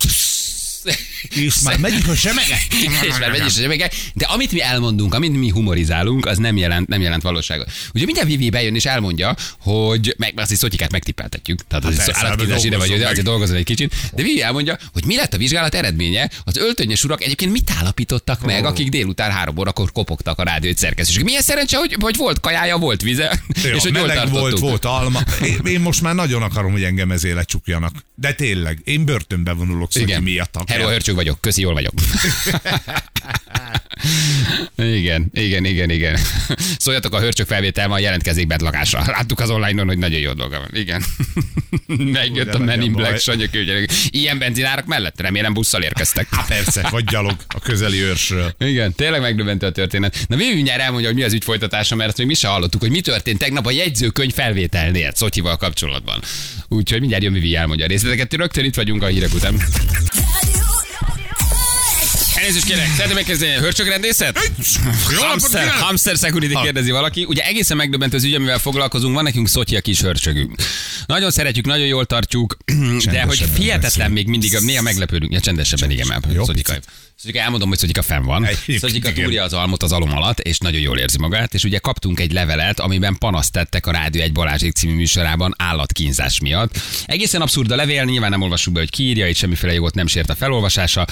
És 1.29 1.59
már 1.59 1.77
megyünk 1.77 2.07
a 2.07 2.15
semege. 2.15 2.57
és 3.01 3.17
már 3.19 3.31
megy 3.31 3.45
is 3.45 3.57
a 3.57 3.59
zsebeke. 3.61 3.91
De 4.13 4.25
amit 4.25 4.51
mi 4.51 4.61
elmondunk, 4.61 5.13
amit 5.13 5.37
mi 5.37 5.49
humorizálunk, 5.49 6.25
az 6.25 6.37
nem 6.37 6.57
jelent, 6.57 6.87
nem 6.87 7.01
jelent 7.01 7.21
valóságot. 7.21 7.71
Ugye 7.93 8.05
minden 8.05 8.27
Vivi 8.27 8.49
bejön 8.49 8.75
és 8.75 8.85
elmondja, 8.85 9.35
hogy 9.59 10.15
meg 10.17 10.33
azt 10.35 10.51
is 10.51 10.57
szotyikát 10.57 10.91
megtippeltetjük. 10.91 11.67
Tehát 11.67 11.85
az 11.85 11.97
Hát 11.97 11.99
is 11.99 12.05
persze, 12.05 12.27
állatkínzás 12.27 12.63
ide 12.63 12.77
vagy, 12.77 12.91
azért 12.91 13.23
dolgozol 13.23 13.55
egy 13.55 13.63
kicsit. 13.63 13.95
De 14.13 14.23
Vivi 14.23 14.41
elmondja, 14.41 14.77
hogy 14.93 15.05
mi 15.05 15.15
lett 15.15 15.33
a 15.33 15.37
vizsgálat 15.37 15.75
eredménye. 15.75 16.29
Az 16.43 16.57
öltönyös 16.57 17.03
urak 17.03 17.23
egyébként 17.23 17.51
mit 17.51 17.71
állapítottak 17.79 18.45
meg, 18.45 18.65
akik 18.65 18.89
délután 18.89 19.31
három 19.31 19.57
órakor 19.57 19.91
kopogtak 19.91 20.39
a 20.39 20.43
rádió 20.43 20.73
szerkesztőség. 20.75 21.23
Milyen 21.23 21.41
szerencse, 21.41 21.77
hogy, 21.77 21.95
hogy 21.99 22.15
volt 22.15 22.39
kajája, 22.39 22.77
volt 22.77 23.01
vize, 23.01 23.41
Jó, 23.63 23.69
és 23.75 23.81
hogy 23.81 23.95
jól 23.95 24.07
meleg 24.07 24.29
volt, 24.29 24.59
volt 24.59 24.85
alma. 24.85 25.19
Én, 25.43 25.59
én 25.65 25.79
most 25.79 26.01
már 26.01 26.15
nagyon 26.15 26.41
akarom, 26.41 26.71
hogy 26.71 26.83
engem 26.83 27.11
ezért 27.11 27.35
lecsukjanak. 27.35 28.05
De 28.15 28.33
tényleg, 28.33 28.81
én 28.83 29.05
börtönbe 29.05 29.53
vonulok 29.53 29.91
Szotyi 29.91 30.19
miatt. 30.19 30.57
Hello, 30.67 30.89
hörcsög 31.11 31.15
vagyok. 31.15 31.41
Köszi, 31.41 31.61
jól 31.61 31.73
vagyok. 31.73 31.93
igen, 34.97 35.29
igen, 35.33 35.65
igen, 35.65 35.89
igen. 35.89 36.17
Szóljatok 36.77 37.13
a 37.13 37.19
hörcsök 37.19 37.47
felvétel, 37.47 37.87
ma 37.87 37.99
jelentkezik 37.99 38.47
bent 38.47 38.61
lakásra. 38.61 39.03
Láttuk 39.05 39.39
az 39.39 39.49
online-on, 39.49 39.87
hogy 39.87 39.97
nagyon 39.97 40.19
jó 40.19 40.33
dolga 40.33 40.57
van. 40.57 40.69
Igen. 40.73 41.03
Megjött 41.85 42.53
a 42.53 42.59
Men 42.59 42.81
in. 42.81 42.91
Black 42.91 43.51
gyerek. 43.51 43.91
Ilyen 44.09 44.39
benzinárak 44.39 44.85
mellett? 44.85 45.21
Remélem 45.21 45.53
busszal 45.53 45.81
érkeztek. 45.81 46.27
Há, 46.31 46.45
persze, 46.47 46.87
vagy 46.89 47.03
gyalog 47.03 47.35
a 47.47 47.59
közeli 47.59 48.01
őrsről. 48.01 48.55
Igen, 48.59 48.93
tényleg 48.93 49.21
megdöbbentő 49.21 49.65
a 49.65 49.71
történet. 49.71 50.25
Na 50.27 50.35
Vivi 50.35 50.53
mindjárt 50.53 50.81
elmondja, 50.81 51.07
hogy 51.07 51.17
mi 51.17 51.23
az 51.23 51.33
ügy 51.33 51.43
folytatása, 51.43 51.95
mert 51.95 52.09
ezt 52.09 52.17
még 52.17 52.27
mi 52.27 52.33
se 52.33 52.47
hallottuk, 52.47 52.81
hogy 52.81 52.91
mi 52.91 53.01
történt 53.01 53.39
tegnap 53.39 53.65
a 53.65 53.71
jegyzőkönyv 53.71 54.33
felvételnél 54.33 55.11
Szotyival 55.15 55.57
kapcsolatban. 55.57 56.21
Úgyhogy 56.67 56.99
mindjárt 56.99 57.23
jön 57.23 57.33
Vivi 57.33 57.55
elmondja 57.55 57.85
a 57.85 57.87
részleteket. 57.87 58.33
Rögtön 58.33 58.65
itt 58.65 58.75
vagyunk 58.75 59.03
a 59.03 59.05
hírek 59.05 59.33
után. 59.33 59.55
Elnézést 62.41 62.65
kérek, 62.65 62.87
szeretném 62.87 63.15
megkezdeni 63.15 63.55
a 63.55 63.59
hörcsögrendészet? 63.59 64.51
Jó 65.11 65.21
Hamster, 65.21 65.67
hamster 65.69 66.15
security 66.17 66.53
kérdezi 66.61 66.91
valaki. 66.91 67.23
Ugye 67.23 67.43
egészen 67.43 67.77
megdöbbentő 67.77 68.17
az 68.17 68.23
ügy, 68.23 68.33
amivel 68.33 68.59
foglalkozunk, 68.59 69.13
van 69.15 69.23
nekünk 69.23 69.47
Szotyi 69.47 69.75
a 69.75 69.81
kis 69.81 70.01
hörcsögünk. 70.01 70.55
Nagyon 71.05 71.31
szeretjük, 71.31 71.65
nagyon 71.65 71.87
jól 71.87 72.05
tartjuk, 72.05 72.57
de 73.11 73.21
hogy 73.21 73.43
hihetetlen 73.57 74.11
még 74.11 74.27
mindig, 74.27 74.57
néha 74.59 74.81
meglepődünk. 74.81 75.31
Ja, 75.31 75.39
csendesebben, 75.39 75.91
igen, 75.91 76.23
Szotyika. 76.43 76.73
Szotyika, 77.21 77.39
elmondom, 77.39 77.69
hogy 77.69 77.77
Szotyika 77.77 78.01
fenn 78.01 78.23
van. 78.23 78.47
Igen. 78.65 79.13
túrja 79.13 79.43
az 79.43 79.53
almot 79.53 79.83
az 79.83 79.91
alom 79.91 80.11
alatt, 80.11 80.39
és 80.39 80.57
nagyon 80.57 80.81
jól 80.81 80.97
érzi 80.97 81.17
magát, 81.17 81.53
és 81.53 81.63
ugye 81.63 81.77
kaptunk 81.77 82.19
egy 82.19 82.31
levelet, 82.31 82.79
amiben 82.79 83.17
panaszt 83.17 83.51
tettek 83.51 83.85
a 83.85 83.91
Rádió 83.91 84.21
egy 84.21 84.31
Balázsék 84.31 84.71
című 84.71 84.93
műsorában 84.93 85.53
állatkínzás 85.57 86.39
miatt. 86.39 86.79
Egészen 87.05 87.41
abszurd 87.41 87.71
a 87.71 87.75
levél, 87.75 88.03
nyilván 88.03 88.29
nem 88.29 88.41
olvassuk 88.41 88.73
be, 88.73 88.79
hogy 88.79 88.89
ki 88.89 89.03
írja, 89.03 89.27
itt 89.27 89.35
semmiféle 89.35 89.73
jogot 89.73 89.95
nem 89.95 90.07
sért 90.07 90.29
a 90.29 90.35
felolvasása, 90.35 91.07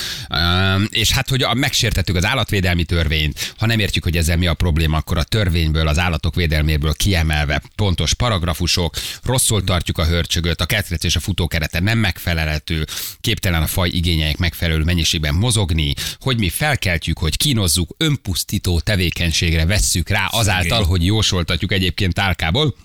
és 0.90 1.12
hát, 1.12 1.30
hogy 1.30 1.46
megsértettük 1.54 2.16
az 2.16 2.26
állatvédelmi 2.26 2.84
törvényt, 2.84 3.54
ha 3.58 3.66
nem 3.66 3.80
értjük, 3.80 4.04
hogy 4.04 4.18
ezzel 4.18 4.38
mi 4.38 4.48
a 4.48 4.54
probléma, 4.54 4.98
akkor 4.98 5.18
a 5.18 5.24
törvényből, 5.24 5.88
az 5.88 6.00
állatok 6.00 6.36
védelméből 6.36 6.94
kiemelve 6.94 7.62
pontos 7.76 8.14
paragrafusok, 8.14 8.96
rosszul 9.24 9.64
tartjuk 9.80 10.08
a 10.08 10.12
hörcsögöt, 10.12 10.62
a 10.62 10.66
ketrec 10.66 11.04
és 11.04 11.16
a 11.16 11.20
futókerete 11.20 11.80
nem 11.80 11.98
megfelelhető, 11.98 12.86
képtelen 13.22 13.62
a 13.62 13.68
faj 13.68 13.90
igényeik 13.90 14.38
megfelelő 14.38 14.84
mennyiségben 14.84 15.34
mozogni, 15.34 15.94
hogy 16.20 16.38
mi 16.38 16.50
felkeltjük, 16.50 17.18
hogy 17.18 17.38
kínozzuk, 17.38 17.96
önpusztító 17.98 18.80
tevékenységre 18.80 19.66
vesszük 19.66 20.10
rá 20.10 20.26
azáltal, 20.26 20.84
hogy 20.84 21.06
jósoltatjuk 21.06 21.72
egyébként 21.72 22.14
tálkából, 22.14 22.76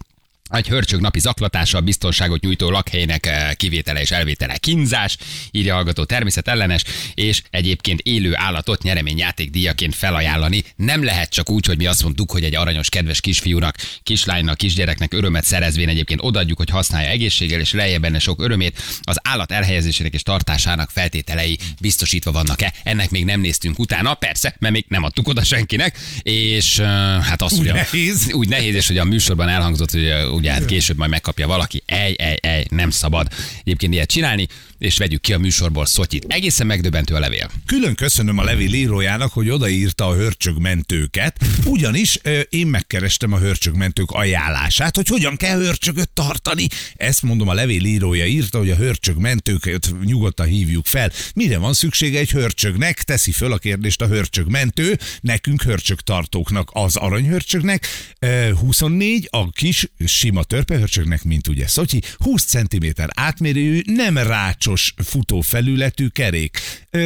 egy 0.51 0.69
hörcsög 0.69 1.01
napi 1.01 1.19
zaklatása, 1.19 1.81
biztonságot 1.81 2.41
nyújtó 2.41 2.71
lakhelynek 2.71 3.27
eh, 3.27 3.53
kivétele 3.55 4.01
és 4.01 4.11
elvétele 4.11 4.57
kínzás, 4.57 5.17
írja 5.51 5.75
hallgató 5.75 6.05
természetellenes, 6.05 6.85
és 7.15 7.43
egyébként 7.51 8.01
élő 8.01 8.33
állatot 8.37 8.83
nyereményjáték 8.83 9.51
díjaként 9.51 9.95
felajánlani. 9.95 10.65
Nem 10.77 11.05
lehet 11.05 11.31
csak 11.31 11.51
úgy, 11.51 11.67
hogy 11.67 11.77
mi 11.77 11.87
azt 11.87 12.03
mondtuk, 12.03 12.31
hogy 12.31 12.45
egy 12.45 12.55
aranyos, 12.55 12.89
kedves 12.89 13.21
kisfiúnak, 13.21 13.77
kislánynak, 14.03 14.57
kisgyereknek 14.57 15.13
örömet 15.15 15.45
szerezvén 15.45 15.89
egyébként 15.89 16.21
odaadjuk, 16.23 16.59
hogy 16.59 16.71
használja 16.71 17.09
egészséggel 17.09 17.61
és 17.61 17.73
lejje 17.73 17.99
benne 17.99 18.19
sok 18.19 18.43
örömét. 18.43 18.83
Az 19.03 19.19
állat 19.23 19.53
elhelyezésének 19.53 20.15
és 20.15 20.23
tartásának 20.23 20.91
feltételei 20.91 21.59
biztosítva 21.81 22.33
vannak-e? 22.33 22.73
Ennek 22.83 23.11
még 23.11 23.25
nem 23.25 23.41
néztünk 23.41 23.79
utána, 23.79 24.15
persze, 24.15 24.57
mert 24.59 24.75
még 24.75 24.85
nem 24.89 25.03
adtuk 25.03 25.29
oda 25.29 25.45
senkinek, 25.45 25.99
és 26.23 26.79
eh, 26.79 26.87
hát 27.23 27.43
azt, 27.43 27.59
Úgy 27.59 27.69
a- 27.69 27.73
nehéz. 27.73 28.33
úgy 28.33 28.49
nehéz, 28.49 28.75
és 28.75 28.87
hogy 28.87 28.99
a 28.99 29.05
műsorban 29.05 29.49
elhangzott, 29.49 29.91
hogy 29.91 30.05
uh, 30.05 30.34
ugye 30.35 30.53
hát 30.53 30.65
később 30.65 30.97
majd 30.97 31.11
megkapja 31.11 31.47
valaki, 31.47 31.83
ej, 31.87 32.15
ej, 32.19 32.37
ej, 32.41 32.67
nem 32.71 32.91
szabad 32.91 33.27
egyébként 33.61 33.93
ilyet 33.93 34.09
csinálni, 34.09 34.49
és 34.85 34.99
vegyük 34.99 35.21
ki 35.21 35.33
a 35.33 35.39
műsorból 35.39 35.87
Szotyit. 35.87 36.25
Egészen 36.29 36.67
megdöbbentő 36.67 37.15
a 37.15 37.19
levél. 37.19 37.51
Külön 37.67 37.95
köszönöm 37.95 38.39
a 38.39 38.45
levél 38.45 38.73
írójának, 38.73 39.33
hogy 39.33 39.51
odaírta 39.51 40.07
a 40.07 40.15
hörcsögmentőket, 40.15 41.37
ugyanis 41.65 42.19
ö, 42.23 42.41
én 42.41 42.67
megkerestem 42.67 43.33
a 43.33 43.39
hörcsögmentők 43.39 44.11
ajánlását, 44.11 44.97
hogy 44.97 45.09
hogyan 45.09 45.37
kell 45.37 45.59
hörcsögöt 45.59 46.11
tartani. 46.11 46.67
Ezt 46.97 47.23
mondom, 47.23 47.49
a 47.49 47.55
levél 47.55 47.85
írója 47.85 48.27
írta, 48.27 48.59
hogy 48.59 48.71
a 48.71 48.77
hörcsögmentőket 48.77 49.93
nyugodtan 50.05 50.47
hívjuk 50.47 50.87
fel. 50.87 51.11
Mire 51.35 51.59
van 51.59 51.73
szüksége 51.73 52.19
egy 52.19 52.31
hörcsögnek? 52.31 53.03
Teszi 53.03 53.33
föl 53.33 53.53
a 53.53 53.59
kérdést 53.59 54.03
a 54.03 54.07
hörcsögmentő, 54.07 54.99
nekünk 55.21 55.63
hörcsögtartóknak, 55.63 56.71
az 56.73 56.97
aranyhörcsögnek, 56.97 57.87
ö, 58.19 58.51
24, 58.61 59.29
a 59.31 59.51
kis 59.51 59.89
sima 60.07 60.43
törpehörcsögnek, 60.43 61.23
mint 61.25 61.49
ugye 61.49 61.67
Szotyi, 61.67 62.01
20 62.19 62.45
cm 62.45 62.87
átmérőjű, 63.15 63.83
nem 63.85 64.17
rácsos 64.75 64.95
futófelületű 65.05 66.07
kerék. 66.07 66.59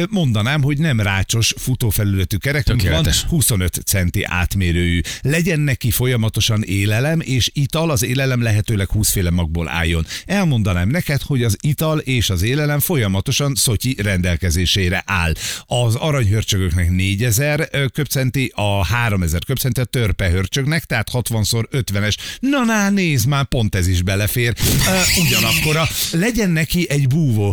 Mondanám, 0.09 0.61
hogy 0.61 0.77
nem 0.77 0.99
rácsos 0.99 1.53
futófelületű 1.57 2.37
kerek, 2.37 2.67
van 2.67 2.77
Tökéletes. 2.77 3.23
25 3.23 3.81
centi 3.85 4.23
átmérőjű. 4.23 4.99
Legyen 5.21 5.59
neki 5.59 5.91
folyamatosan 5.91 6.63
élelem, 6.63 7.19
és 7.19 7.49
ital, 7.53 7.89
az 7.89 8.03
élelem 8.03 8.41
lehetőleg 8.41 8.87
20 8.89 9.11
féle 9.11 9.29
magból 9.29 9.67
álljon. 9.67 10.05
Elmondanám 10.25 10.89
neked, 10.89 11.21
hogy 11.21 11.43
az 11.43 11.57
ital 11.61 11.99
és 11.99 12.29
az 12.29 12.41
élelem 12.41 12.79
folyamatosan 12.79 13.55
Szotyi 13.55 13.95
rendelkezésére 14.01 15.03
áll. 15.05 15.33
Az 15.65 15.95
aranyhörcsögöknek 15.95 16.89
4000 16.89 17.67
ö, 17.71 17.85
köpcenti, 17.87 18.51
a 18.55 18.85
3000 18.85 19.45
köpcenti 19.45 19.81
a 19.81 19.83
törpehörcsögnek, 19.83 20.83
tehát 20.83 21.09
60x50-es. 21.13 22.15
Na, 22.39 22.63
na, 22.63 22.89
nézd 22.89 23.27
már, 23.27 23.45
pont 23.45 23.75
ez 23.75 23.87
is 23.87 24.01
belefér. 24.01 24.53
Ö, 24.57 25.21
Ugyanakkor 25.21 25.75
a, 25.75 25.87
legyen 26.11 26.49
neki 26.49 26.85
egy 26.89 27.07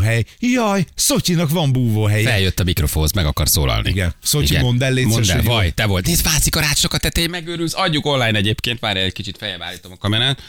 búvóhely. 0.06 0.24
Jaj, 0.38 0.84
Szotyinak 0.94 1.50
van 1.50 1.72
búvóhelye. 1.72 2.28
Feljött 2.28 2.60
a 2.60 2.64
mikrofonhoz, 2.64 3.12
meg 3.12 3.26
akar 3.26 3.48
szólalni. 3.48 3.90
Igen. 3.90 4.14
Szotyi, 4.22 4.58
mondd 4.58 4.82
el, 4.82 4.92
légy 4.92 5.06
Mondd 5.06 5.30
el, 5.30 5.42
vaj, 5.42 5.70
te 5.70 5.86
volt. 5.86 6.06
Nézd, 6.06 6.26
fázik 6.26 6.56
a 6.56 6.60
rácsok 6.60 6.92
a 6.92 6.98
tetején, 6.98 7.30
megőrülsz. 7.30 7.74
Adjuk 7.74 8.06
online 8.06 8.38
egyébként, 8.38 8.80
várj 8.80 8.98
egy 8.98 9.12
kicsit 9.12 9.36
feljebb 9.36 9.62
állítom 9.62 9.92
a 9.92 9.96
kamerát. 9.96 10.42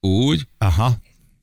Úgy, 0.00 0.42
Aha. 0.58 0.96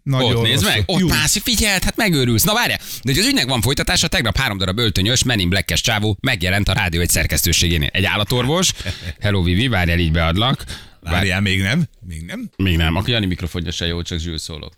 Nagyon 0.03 0.35
ott 0.35 0.43
nézd 0.43 0.63
meg, 0.63 0.83
ott 0.85 0.99
Jó. 0.99 1.07
mászik, 1.07 1.43
figyeld, 1.43 1.83
hát 1.83 1.95
megőrülsz. 1.95 2.43
Na 2.43 2.53
várjál, 2.53 2.77
de 2.77 3.11
hogy 3.11 3.17
az 3.17 3.25
ügynek 3.25 3.45
van 3.45 3.61
folytatása, 3.61 4.07
tegnap 4.07 4.37
három 4.37 4.57
darab 4.57 4.79
öltönyös, 4.79 5.23
Men 5.23 5.39
in 5.39 5.49
Black-es 5.49 5.81
csávó 5.81 6.17
megjelent 6.21 6.69
a 6.69 6.73
rádió 6.73 7.01
egy 7.01 7.09
szerkesztőségénél. 7.09 7.89
Egy 7.91 8.05
állatorvos, 8.05 8.71
hello 9.19 9.43
Vivi, 9.43 9.67
várjál, 9.67 9.99
így 9.99 10.11
beadlak. 10.11 10.63
Várj, 10.99 11.15
Várjál, 11.15 11.41
még 11.41 11.61
nem? 11.61 11.87
Még 11.99 12.21
nem? 12.21 12.49
még 12.57 12.77
nem, 12.77 12.95
akkor 12.95 13.09
Jani 13.09 13.25
mikrofonja 13.25 13.71
se 13.71 13.85
jó, 13.85 14.01
csak 14.01 14.19
zsűl 14.19 14.37
szólok. 14.37 14.73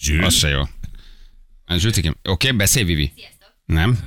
Zsűr. 0.00 0.24
Az 0.24 0.34
se 0.34 0.48
jó. 0.48 0.62
Zsülcikim, 1.76 2.14
oké, 2.24 2.52
beszélj 2.52 2.84
Vivi. 2.84 3.12
Nem? 3.66 3.98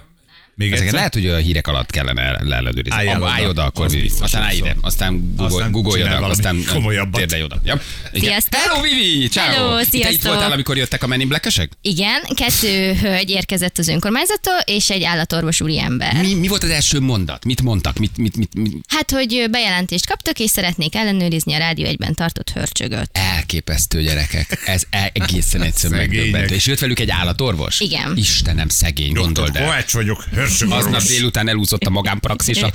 Még 0.55 0.67
Ezeket 0.71 0.81
egyszer? 0.83 0.97
lehet, 0.97 1.13
hogy 1.13 1.27
a 1.27 1.35
hírek 1.35 1.67
alatt 1.67 1.89
kellene 1.91 2.31
leellenőrizni. 2.43 2.91
Állj 2.97 3.07
oda. 3.15 3.29
állj 3.29 3.45
oda, 3.45 3.63
akkor 3.65 3.85
Az 3.85 3.91
Vivi. 3.91 4.03
biztos, 4.03 4.23
Aztán 4.25 4.41
állj 4.41 4.57
ide, 4.57 4.75
aztán 4.81 5.33
Google, 5.35 5.67
Google 5.71 6.15
oda, 6.17 6.25
aztán 6.25 6.63
térdej 7.11 7.43
oda. 7.43 7.61
Ja. 7.63 7.81
Sziasztok. 8.13 8.59
Hello 8.61 8.81
Vivi, 8.81 9.27
ciao. 9.27 9.45
Hello, 9.53 9.75
Te 9.75 9.81
itt 9.81 9.89
sziasztok. 9.89 10.23
voltál, 10.31 10.51
amikor 10.51 10.77
jöttek 10.77 11.03
a 11.03 11.07
Men 11.07 11.19
in 11.19 11.27
Black-esek? 11.27 11.71
Igen, 11.81 12.21
kettő 12.35 12.93
hölgy 12.93 13.29
érkezett 13.29 13.77
az 13.77 13.87
önkormányzattól, 13.87 14.57
és 14.65 14.89
egy 14.89 15.03
állatorvos 15.03 15.61
úriember. 15.61 16.13
Mi, 16.21 16.33
mi 16.33 16.47
volt 16.47 16.63
az 16.63 16.69
első 16.69 16.99
mondat? 16.99 17.45
Mit 17.45 17.61
mondtak? 17.61 17.97
Mit, 17.97 18.17
mit, 18.17 18.35
mit, 18.37 18.53
mit? 18.55 18.73
Hát, 18.87 19.11
hogy 19.11 19.47
bejelentést 19.51 20.05
kaptak, 20.07 20.39
és 20.39 20.49
szeretnék 20.49 20.95
ellenőrizni 20.95 21.53
a 21.53 21.57
rádió 21.57 21.85
egyben 21.85 22.13
tartott 22.13 22.49
hörcsögöt. 22.49 23.09
Elképesztő 23.13 24.01
gyerekek. 24.01 24.61
Ez 24.65 24.83
e- 24.89 25.11
egészen 25.13 25.61
egyszerűen 25.61 25.99
megdöbbentő. 25.99 26.55
És 26.55 26.65
jött 26.65 26.79
velük 26.79 26.99
egy 26.99 27.09
állatorvos? 27.09 27.79
Igen. 27.79 28.13
Istenem, 28.15 28.67
szegény, 28.69 29.13
gondold 29.13 29.55
el. 29.55 29.63
Kovács 29.63 29.91
vagyok, 29.91 30.25
Aznap 30.69 31.01
délután 31.01 31.47
elúszott 31.47 31.83
a 31.83 31.89
magánpraxisa. 31.89 32.71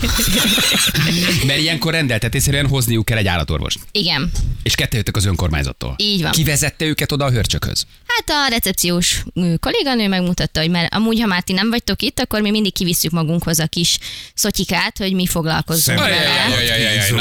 Mert 1.47 1.59
ilyenkor 1.59 1.93
rendeltetésszerűen 1.93 2.67
hozniuk 2.67 3.05
kell 3.05 3.19
egy 3.19 3.27
állatorvost. 3.27 3.79
Igen. 3.93 4.31
És 4.63 4.75
kettő 4.75 4.97
jöttek 4.97 5.17
az 5.17 5.25
önkormányzattól. 5.25 5.95
Így 5.99 6.23
van. 6.23 6.31
Ki 6.31 6.45
vezette 6.45 6.85
őket 6.85 7.13
oda 7.13 7.25
a 7.25 7.31
hörcsökhöz? 7.31 7.87
Hát 8.07 8.29
a 8.29 8.51
recepciós 8.51 9.23
kolléganő 9.61 10.09
megmutatta, 10.09 10.61
hogy 10.61 10.71
mert 10.71 10.95
amúgy, 10.95 11.21
ha 11.21 11.27
már 11.27 11.43
ti 11.43 11.53
nem 11.53 11.71
vagytok 11.71 12.03
itt, 12.03 12.21
akkor 12.21 12.41
mi 12.41 12.51
mindig 12.51 12.73
kivisszük 12.73 13.11
magunkhoz 13.11 13.59
a 13.59 13.67
kis 13.67 13.99
szotyikát, 14.35 14.99
hogy 14.99 15.13
mi 15.13 15.27
foglalkozzunk 15.27 15.99
vele. 15.99 16.17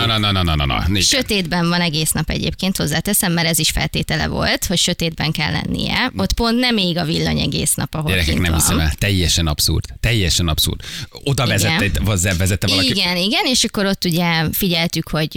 Na, 0.05 0.17
na, 0.17 0.31
na, 0.43 0.55
na, 0.55 0.65
na. 0.65 0.99
Sötétben 0.99 1.69
van 1.69 1.81
egész 1.81 2.11
nap 2.11 2.29
egyébként, 2.29 2.77
hozzáteszem, 2.77 3.31
mert 3.31 3.47
ez 3.47 3.59
is 3.59 3.69
feltétele 3.69 4.27
volt, 4.27 4.65
hogy 4.65 4.77
sötétben 4.77 5.31
kell 5.31 5.51
lennie. 5.51 6.11
Ott 6.17 6.33
pont 6.33 6.59
nem 6.59 6.77
ég 6.77 6.97
a 6.97 7.03
villany 7.03 7.39
egész 7.39 7.73
nap, 7.73 7.95
ahol 7.95 8.09
Gyerekek, 8.09 8.39
nem 8.39 8.53
hiszem 8.53 8.79
el. 8.79 8.91
Teljesen 8.97 9.47
abszurd. 9.47 9.85
Teljesen 9.99 10.36
abszurd. 10.45 10.81
Oda 11.23 11.45
Igen. 11.45 11.57
vezette, 11.57 11.99
vagy 12.03 12.37
vezette 12.37 12.67
valaki. 12.67 12.87
Igen, 12.87 13.17
igen, 13.17 13.45
és 13.45 13.63
akkor 13.63 13.85
ott 13.85 14.05
ugye 14.05 14.51
figyeltük, 14.51 15.09
hogy 15.09 15.35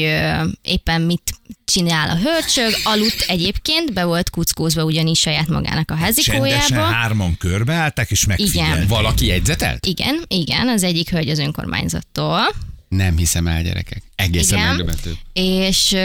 éppen 0.62 1.00
mit 1.02 1.22
csinál 1.64 2.08
a 2.10 2.16
hörcsög, 2.16 2.74
aludt 2.84 3.24
egyébként, 3.28 3.92
be 3.92 4.04
volt 4.04 4.30
kuckózva 4.30 4.84
ugyanis 4.84 5.18
saját 5.18 5.48
magának 5.48 5.90
a 5.90 5.94
Csendesen 5.94 6.34
házikójába. 6.34 6.92
hárman 6.94 7.36
körbeálltak, 7.38 8.10
és 8.10 8.26
megfigyeltek. 8.26 8.88
Valaki 8.88 9.26
jegyzetelt? 9.26 9.86
Igen, 9.86 10.24
igen, 10.28 10.68
az 10.68 10.82
egyik 10.82 11.10
hölgy 11.10 11.28
az 11.28 11.38
önkormányzattól. 11.38 12.40
Nem 12.88 13.16
hiszem 13.16 13.46
el, 13.46 13.62
gyerekek. 13.62 14.02
Egészen 14.20 14.58
Igen. 14.58 14.68
megdöbbentő. 14.68 15.12
És 15.32 15.92
ö, 15.92 15.98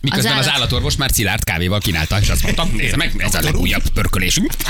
Miközben 0.00 0.32
az, 0.32 0.44
állat- 0.44 0.48
állatorvos 0.48 0.96
már 0.96 1.10
szilárd 1.12 1.44
kávéval 1.44 1.78
kínálta, 1.80 2.20
és 2.20 2.28
azt 2.28 2.42
mondta, 2.42 2.64
nézd 2.72 2.96
meg, 2.96 3.14
ez 3.18 3.34
a 3.34 3.40
legújabb 3.40 3.82
pörkölésünk. 3.94 4.52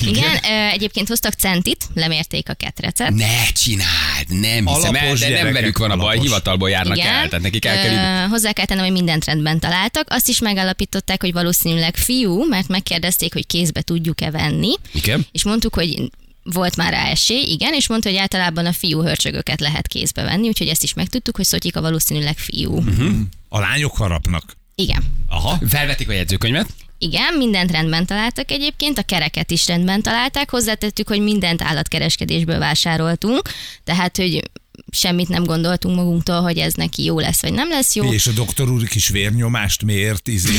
Igen, 0.00 0.34
ö, 0.44 0.68
egyébként 0.72 1.08
hoztak 1.08 1.32
centit, 1.32 1.84
lemérték 1.94 2.48
a 2.48 2.54
ketrecet. 2.54 3.10
Ne 3.14 3.46
csináld, 3.52 4.26
nem 4.28 4.66
hiszem 4.66 4.94
el, 4.94 5.14
de 5.14 5.42
nem 5.42 5.52
velük 5.52 5.78
van 5.78 5.90
a 5.90 5.96
baj, 5.96 6.04
alapos. 6.06 6.22
hivatalból 6.26 6.70
járnak 6.70 6.96
Igen. 6.96 7.12
el, 7.14 7.28
tehát 7.28 7.44
nekik 7.44 7.64
el 7.64 7.82
kell. 7.82 8.24
Ö, 8.24 8.28
hozzá 8.28 8.52
kell 8.52 8.64
tennem, 8.64 8.84
hogy 8.84 8.92
mindent 8.92 9.24
rendben 9.24 9.58
találtak. 9.58 10.06
Azt 10.10 10.28
is 10.28 10.38
megállapították, 10.38 11.22
hogy 11.22 11.32
valószínűleg 11.32 11.96
fiú, 11.96 12.48
mert 12.48 12.68
megkérdezték, 12.68 13.32
hogy 13.32 13.46
kézbe 13.46 13.82
tudjuk-e 13.82 14.30
venni. 14.30 14.72
Igen? 14.92 15.26
És 15.32 15.44
mondtuk, 15.44 15.74
hogy 15.74 16.10
volt 16.42 16.76
már 16.76 16.92
rá 16.92 17.04
esély, 17.04 17.42
igen, 17.42 17.74
és 17.74 17.88
mondta, 17.88 18.08
hogy 18.08 18.18
általában 18.18 18.66
a 18.66 18.72
fiú 18.72 19.02
hörcsögöket 19.02 19.60
lehet 19.60 19.86
kézbe 19.86 20.22
venni, 20.22 20.46
úgyhogy 20.46 20.68
ezt 20.68 20.82
is 20.82 20.94
megtudtuk, 20.94 21.36
hogy 21.36 21.44
Szotyika 21.44 21.80
valószínűleg 21.80 22.38
fiú. 22.38 22.76
Uh-huh. 22.76 23.10
A 23.48 23.58
lányok 23.58 23.96
harapnak. 23.96 24.56
Igen. 24.74 25.04
Aha. 25.28 25.58
Felvetik 25.68 26.08
a 26.08 26.12
jegyzőkönyvet, 26.12 26.68
Igen, 26.98 27.34
mindent 27.34 27.70
rendben 27.70 28.06
találtak 28.06 28.50
egyébként, 28.50 28.98
a 28.98 29.02
kereket 29.02 29.50
is 29.50 29.66
rendben 29.66 30.02
találták, 30.02 30.50
hozzátettük, 30.50 31.08
hogy 31.08 31.20
mindent 31.20 31.62
állatkereskedésből 31.62 32.58
vásároltunk, 32.58 33.42
tehát, 33.84 34.16
hogy 34.16 34.42
semmit 34.90 35.28
nem 35.28 35.44
gondoltunk 35.44 35.96
magunktól, 35.96 36.40
hogy 36.40 36.58
ez 36.58 36.74
neki 36.74 37.04
jó 37.04 37.18
lesz, 37.18 37.42
vagy 37.42 37.52
nem 37.52 37.68
lesz 37.68 37.94
jó. 37.94 38.12
És 38.12 38.26
a 38.26 38.32
doktor 38.32 38.70
úr 38.70 38.88
kis 38.88 39.08
vérnyomást 39.08 39.82
miért? 39.82 40.28
Izé, 40.28 40.52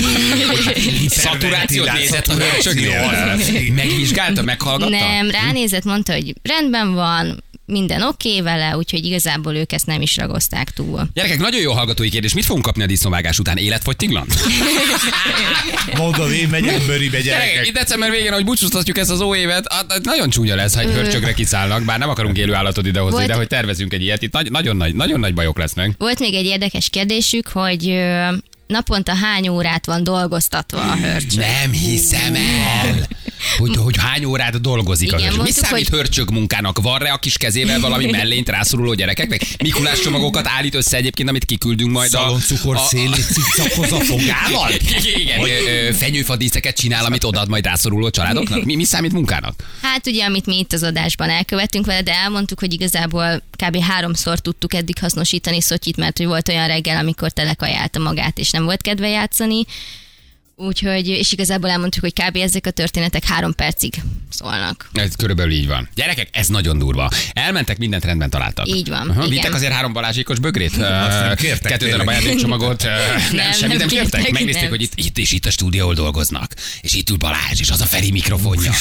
szaturációt 1.07 1.93
nézett 1.93 2.27
a 2.27 2.33
az. 2.33 3.51
Megvizsgálta, 3.75 4.41
meghallgatta? 4.41 4.89
Nem, 4.89 5.29
ránézett, 5.29 5.83
mondta, 5.83 6.13
hogy 6.13 6.33
rendben 6.41 6.93
van, 6.93 7.43
minden 7.71 8.01
oké 8.01 8.29
okay 8.29 8.41
vele, 8.41 8.77
úgyhogy 8.77 9.05
igazából 9.05 9.55
ők 9.55 9.71
ezt 9.71 9.85
nem 9.85 10.01
is 10.01 10.17
ragozták 10.17 10.69
túl. 10.69 11.07
Gyerekek, 11.13 11.39
nagyon 11.39 11.61
jó 11.61 11.71
hallgatói 11.71 12.09
kérdés. 12.09 12.33
Mit 12.33 12.45
fogunk 12.45 12.65
kapni 12.65 12.83
a 12.83 12.85
disznóvágás 12.85 13.39
után? 13.39 13.57
Életfogytiglan? 13.57 14.25
Mondom, 15.97 16.31
én 16.31 16.47
megyek 16.49 16.85
bőribe, 16.85 17.21
Gyerekek, 17.21 17.47
itt 17.47 17.53
gyerekek. 17.53 17.73
december 17.73 18.09
végén, 18.11 18.31
ahogy 18.31 18.45
búcsúztatjuk 18.45 18.97
ezt 18.97 19.09
az 19.09 19.21
óévet, 19.21 19.73
hát 19.73 20.01
nagyon 20.03 20.29
csúnya 20.29 20.55
lesz, 20.55 20.75
ha 20.75 20.81
egy 20.81 20.91
hörcsögre 20.91 21.33
kiszállnak, 21.33 21.83
bár 21.83 21.99
nem 21.99 22.09
akarunk 22.09 22.37
élő 22.37 22.53
állatot 22.53 22.85
idehozni, 22.85 23.15
Volt- 23.15 23.27
de 23.27 23.33
hogy 23.35 23.47
tervezünk 23.47 23.93
egy 23.93 24.01
ilyet, 24.01 24.21
itt 24.21 24.33
nagy, 24.33 24.51
nagyon, 24.51 24.75
nagy, 24.75 24.95
nagyon 24.95 25.19
nagy 25.19 25.33
bajok 25.33 25.57
lesznek. 25.57 25.91
Volt 25.97 26.19
még 26.19 26.33
egy 26.33 26.45
érdekes 26.45 26.89
kérdésük, 26.89 27.47
hogy 27.47 28.01
naponta 28.71 29.13
hány 29.15 29.47
órát 29.47 29.85
van 29.85 30.03
dolgoztatva 30.03 30.79
a 30.81 30.95
hörcsög? 30.95 31.39
Nem 31.39 31.71
hiszem 31.71 32.35
el. 32.35 33.07
Hogy, 33.57 33.75
hogy 33.75 33.95
hány 33.97 34.25
órát 34.25 34.61
dolgozik 34.61 35.13
a 35.13 35.17
Igen, 35.17 35.27
hörcsög. 35.33 35.45
Mi 35.45 35.51
számít 35.51 35.87
hogy- 35.89 35.97
hörcsög 35.97 36.31
munkának? 36.31 36.81
Van 36.81 36.99
rá 36.99 37.13
a 37.13 37.17
kis 37.17 37.37
kezével 37.37 37.79
valami 37.79 38.05
mellényt 38.17 38.49
rászoruló 38.49 38.93
gyerekeknek? 38.93 39.41
Mikulás 39.63 39.99
csomagokat 39.99 40.47
állít 40.47 40.75
össze 40.75 40.97
egyébként, 40.97 41.29
amit 41.29 41.45
kiküldünk 41.45 41.91
majd 41.91 42.13
a... 42.13 42.31
A- 42.31 42.39
a- 42.73 42.77
szélét 42.77 43.25
a 43.91 43.99
fogával? 43.99 44.71
Igen, 45.21 45.93
fenyőfadíszeket 45.93 46.75
csinál, 46.75 47.05
amit 47.05 47.23
odaad 47.23 47.49
majd 47.49 47.65
rászoruló 47.65 48.09
családoknak? 48.09 48.63
Mi, 48.63 48.75
mi 48.75 48.83
számít 48.83 49.11
munkának? 49.13 49.63
Hát 49.81 50.07
ugye, 50.07 50.25
amit 50.25 50.45
mi 50.45 50.57
itt 50.57 50.73
az 50.73 50.83
adásban 50.83 51.29
elkövettünk 51.29 51.85
vele, 51.85 52.01
de 52.01 52.13
elmondtuk, 52.13 52.59
hogy 52.59 52.73
igazából 52.73 53.41
kb. 53.65 53.81
háromszor 53.81 54.39
tudtuk 54.39 54.73
eddig 54.73 54.99
hasznosítani 54.99 55.61
Szotyit, 55.61 55.97
mert 55.97 56.17
hogy 56.17 56.25
volt 56.25 56.49
olyan 56.49 56.67
reggel, 56.67 56.97
amikor 56.97 57.31
telekajálta 57.31 57.99
magát, 57.99 58.37
és 58.39 58.49
nem 58.51 58.60
volt 58.63 58.81
kedve 58.81 59.07
játszani. 59.07 59.65
Úgyhogy, 60.55 61.07
és 61.07 61.31
igazából 61.31 61.69
elmondtuk, 61.69 62.01
hogy 62.01 62.13
kb. 62.13 62.35
ezek 62.35 62.65
a 62.65 62.71
történetek 62.71 63.25
három 63.25 63.55
percig 63.55 63.93
szólnak. 64.29 64.89
Ez 64.93 65.15
körülbelül 65.15 65.51
így 65.51 65.67
van. 65.67 65.89
Gyerekek, 65.95 66.27
ez 66.31 66.47
nagyon 66.47 66.77
durva. 66.77 67.09
Elmentek, 67.33 67.77
mindent 67.77 68.05
rendben 68.05 68.29
találtak. 68.29 68.67
Így 68.67 68.89
van, 68.89 69.09
Aha, 69.09 69.19
igen. 69.19 69.29
Vittek 69.29 69.53
azért 69.53 69.71
három 69.71 69.93
balázsékos 69.93 70.39
bögrét? 70.39 70.77
nem 70.77 71.35
kértek 71.35 71.71
Kettő 71.71 71.89
darab 71.89 72.07
ajándékcsomagot? 72.07 72.83
Nem, 72.83 72.93
Nem, 73.31 73.51
semmit 73.51 73.59
nem 73.59 73.77
nem 73.77 73.87
kértek? 73.87 74.11
kértek, 74.11 74.31
Megnézték, 74.31 74.61
nem. 74.61 74.69
hogy 74.71 74.81
itt, 74.81 74.93
itt 74.95 75.17
és 75.17 75.31
itt 75.31 75.45
a 75.45 75.51
stúdió, 75.51 75.81
ahol 75.81 75.93
dolgoznak. 75.93 76.53
És 76.81 76.93
itt 76.93 77.09
ül 77.09 77.17
Balázs, 77.17 77.59
és 77.59 77.69
az 77.69 77.81
a 77.81 77.85
Feri 77.85 78.11
mikrofonja. 78.11 78.71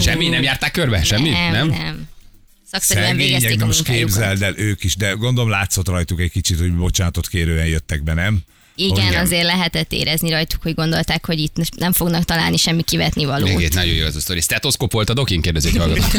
Semmi? 0.00 0.28
Nem 0.28 0.42
járták 0.42 0.72
körbe? 0.72 1.04
Semmi? 1.04 1.28
Nem, 1.30 1.52
nem? 1.52 1.68
nem. 1.68 2.08
Szakszerűen 2.70 3.16
végezték 3.16 3.64
most 3.64 3.82
képzeld 3.82 4.42
el 4.42 4.58
ők 4.58 4.84
is, 4.84 4.96
de 4.96 5.10
gondolom 5.10 5.50
látszott 5.50 5.88
rajtuk 5.88 6.20
egy 6.20 6.30
kicsit, 6.30 6.58
hogy 6.58 6.72
bocsánatot 6.74 7.28
kérően 7.28 7.66
jöttek 7.66 8.02
be, 8.02 8.14
nem? 8.14 8.42
Igen, 8.76 9.06
Igen. 9.06 9.20
azért 9.20 9.44
lehetett 9.44 9.92
érezni 9.92 10.30
rajtuk, 10.30 10.62
hogy 10.62 10.74
gondolták, 10.74 11.26
hogy 11.26 11.38
itt 11.38 11.56
nem 11.76 11.92
fognak 11.92 12.24
találni 12.24 12.56
semmi 12.56 12.82
kivetni 12.82 13.24
valót. 13.24 13.48
Igen, 13.48 13.70
nagyon 13.74 13.94
jó 13.94 14.06
az 14.06 14.16
a 14.16 14.20
sztori. 14.20 14.40
Stetoszkóp 14.40 14.92
volt 14.92 15.10
a 15.10 15.14
dokin? 15.14 15.40
Kérdezi 15.40 15.68
egy 15.68 15.76
hallgató. 15.76 16.18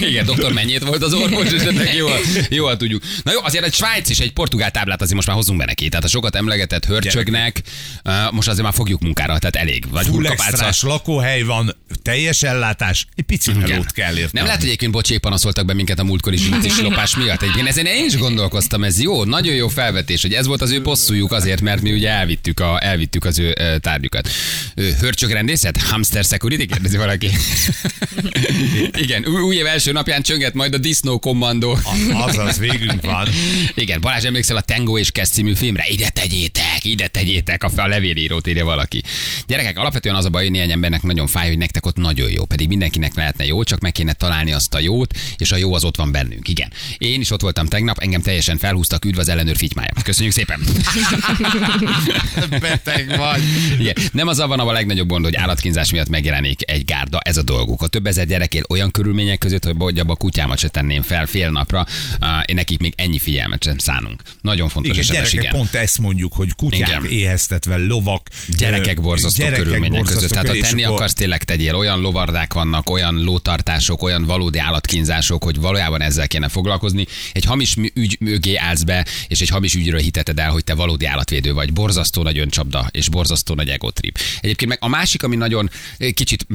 Igen, 0.00 0.24
doktor 0.24 0.52
mennyit 0.52 0.84
volt 0.84 1.02
az 1.02 1.12
orvos, 1.14 1.52
és 1.52 1.62
ennek 1.62 1.94
jól, 1.94 2.18
jól 2.48 2.76
tudjuk. 2.76 3.02
Na 3.22 3.32
jó, 3.32 3.40
azért 3.42 3.64
egy 3.64 3.74
svájc 3.74 4.08
és 4.08 4.18
egy 4.18 4.32
portugál 4.32 4.70
táblát 4.70 5.00
azért 5.00 5.14
most 5.14 5.26
már 5.26 5.36
hozzunk 5.36 5.58
be 5.58 5.64
neki. 5.64 5.88
Tehát 5.88 6.04
a 6.04 6.08
sokat 6.08 6.36
emlegetett 6.36 6.84
hörcsögnek, 6.84 7.62
uh, 8.04 8.32
most 8.32 8.48
azért 8.48 8.64
már 8.64 8.74
fogjuk 8.74 9.00
munkára, 9.00 9.38
tehát 9.38 9.56
elég. 9.56 9.84
Vagy 9.90 10.04
Full 10.04 10.12
hullkapálca. 10.12 10.50
extrás 10.50 10.82
lakóhely 10.82 11.42
van, 11.42 11.76
teljes 12.02 12.42
ellátás, 12.42 13.06
egy 13.14 13.24
picit 13.24 13.56
Igen. 13.56 13.68
melót 13.68 13.92
kell 13.92 14.10
érteni. 14.10 14.30
Nem 14.32 14.44
lehet, 14.44 14.58
hogy 14.58 14.66
egyébként 14.68 14.92
bocsék 14.92 15.18
panaszoltak 15.18 15.64
be 15.64 15.74
minket 15.74 15.98
a 15.98 16.04
múltkor 16.04 16.32
is 16.32 16.40
is 16.62 16.80
lopás 16.80 17.16
miatt. 17.16 17.42
Egyébként 17.42 17.68
ezen 17.68 17.86
én 17.86 18.04
is 18.04 18.16
gondolkoztam, 18.16 18.84
ez 18.84 19.00
jó, 19.00 19.24
nagyon 19.24 19.54
jó 19.54 19.67
felvetés, 19.68 20.22
hogy 20.22 20.34
ez 20.34 20.46
volt 20.46 20.62
az 20.62 20.70
ő 20.70 20.82
bosszújuk 20.82 21.32
azért, 21.32 21.60
mert 21.60 21.80
mi 21.80 21.92
ugye 21.92 22.08
elvittük, 22.10 22.60
a, 22.60 22.78
elvittük 22.82 23.24
az 23.24 23.38
ő 23.38 23.56
tárgyukat. 23.80 24.28
Ö, 24.74 24.88
Hörcsög 25.00 25.30
rendészet? 25.30 25.82
Hamster 25.82 26.24
security? 26.24 26.66
Kérdezi 26.66 26.96
valaki. 26.96 27.30
Igen, 29.02 29.26
új, 29.26 29.40
új 29.40 29.56
év 29.56 29.66
első 29.66 29.92
napján 29.92 30.22
csönget 30.22 30.54
majd 30.54 30.74
a 30.74 30.78
Disznó 30.78 31.18
kommandó. 31.18 31.78
Azaz, 32.12 32.58
végünk 32.58 33.04
van. 33.04 33.28
Igen, 33.74 34.00
Balázs 34.00 34.24
emlékszel 34.24 34.56
a 34.56 34.60
Tango 34.60 34.98
és 34.98 35.10
Kesz 35.10 35.30
című 35.30 35.54
filmre? 35.54 35.84
Ide 35.88 36.08
tegyétek, 36.08 36.84
ide 36.84 37.06
tegyétek, 37.06 37.64
a, 37.64 37.70
a 37.76 37.86
levélírót 37.86 38.46
írja 38.46 38.64
valaki. 38.64 39.02
Gyerekek, 39.46 39.78
alapvetően 39.78 40.14
az 40.14 40.24
a 40.24 40.28
baj, 40.28 40.42
hogy 40.42 40.52
néhány 40.52 40.70
embernek 40.70 41.02
nagyon 41.02 41.26
fáj, 41.26 41.48
hogy 41.48 41.58
nektek 41.58 41.86
ott 41.86 41.96
nagyon 41.96 42.30
jó, 42.30 42.44
pedig 42.44 42.68
mindenkinek 42.68 43.14
lehetne 43.14 43.44
jó, 43.44 43.62
csak 43.62 43.80
meg 43.80 43.92
kéne 43.92 44.12
találni 44.12 44.52
azt 44.52 44.74
a 44.74 44.78
jót, 44.78 45.14
és 45.36 45.52
a 45.52 45.56
jó 45.56 45.74
az 45.74 45.84
ott 45.84 45.96
van 45.96 46.12
bennünk. 46.12 46.48
Igen. 46.48 46.72
Én 46.98 47.20
is 47.20 47.30
ott 47.30 47.40
voltam 47.40 47.66
tegnap, 47.66 47.98
engem 47.98 48.22
teljesen 48.22 48.58
felhúztak, 48.58 49.04
üdv 49.04 49.18
az 49.18 49.28
ellenőr 49.28 49.56
figymája. 49.58 49.90
Köszönjük 50.02 50.34
szépen. 50.34 50.60
Beteg 52.60 53.16
vagy. 53.16 53.42
Igen. 53.78 53.94
Nem 54.12 54.28
az 54.28 54.38
van 54.38 54.60
a 54.60 54.72
legnagyobb 54.72 55.08
gond, 55.08 55.24
hogy 55.24 55.36
állatkínzás 55.36 55.90
miatt 55.92 56.08
megjelenik 56.08 56.70
egy 56.70 56.84
gárda, 56.84 57.18
ez 57.20 57.36
a 57.36 57.42
dolguk. 57.42 57.82
A 57.82 57.86
több 57.86 58.06
ezer 58.06 58.26
gyerek 58.26 58.54
él 58.54 58.62
olyan 58.68 58.90
körülmények 58.90 59.38
között, 59.38 59.64
hogy 59.64 59.74
hogy 59.78 59.98
abba 59.98 60.12
a 60.12 60.16
kutyámat 60.16 60.58
se 60.58 60.68
tenném 60.68 61.02
fel 61.02 61.26
fél 61.26 61.50
napra, 61.50 61.86
én 62.44 62.54
nekik 62.54 62.78
még 62.78 62.92
ennyi 62.96 63.18
figyelmet 63.18 63.64
sem 63.64 63.78
szánunk. 63.78 64.22
Nagyon 64.40 64.68
fontos 64.68 64.96
Igen, 64.96 65.10
gyerekek, 65.10 65.32
igen. 65.32 65.52
pont 65.52 65.74
ezt 65.74 65.98
mondjuk, 65.98 66.32
hogy 66.32 66.54
kutyák 66.54 66.88
Igen. 66.88 67.04
éheztetve, 67.04 67.76
lovak. 67.76 68.28
Gyerekek 68.56 69.00
borzasztó 69.00 69.42
gyerekek 69.42 69.64
körülmények 69.64 69.98
borzasztó 69.98 70.20
között. 70.20 70.42
Tehát 70.42 70.56
ha 70.56 70.68
tenni 70.68 70.82
akkor- 70.82 70.96
akarsz, 70.96 71.12
tényleg 71.14 71.44
tegyél. 71.44 71.74
Olyan 71.74 72.00
lovardák 72.00 72.52
vannak, 72.52 72.90
olyan 72.90 73.14
lótartások, 73.22 74.02
olyan 74.02 74.24
valódi 74.24 74.58
állatkínzások, 74.58 75.44
hogy 75.44 75.60
valójában 75.60 76.02
ezzel 76.02 76.26
kéne 76.26 76.48
foglalkozni. 76.48 77.06
Egy 77.32 77.44
hamis 77.44 77.76
ügy 77.94 78.16
mögé 78.20 78.56
állsz 78.56 78.82
be, 78.82 79.06
és 79.28 79.40
egy 79.40 79.47
és 79.48 79.54
hamis 79.54 79.74
ügyről 79.74 80.00
hiteted 80.00 80.38
el, 80.38 80.50
hogy 80.50 80.64
te 80.64 80.74
valódi 80.74 81.04
állatvédő 81.04 81.52
vagy. 81.52 81.72
Borzasztó 81.72 82.22
nagy 82.22 82.38
öncsapda, 82.38 82.88
és 82.90 83.08
borzasztó 83.08 83.54
nagy 83.54 83.68
egotrip. 83.68 84.18
Egyébként 84.40 84.70
meg 84.70 84.78
a 84.80 84.88
másik, 84.88 85.22
ami 85.22 85.36
nagyon 85.36 85.70
eh, 85.98 86.10
kicsit 86.10 86.46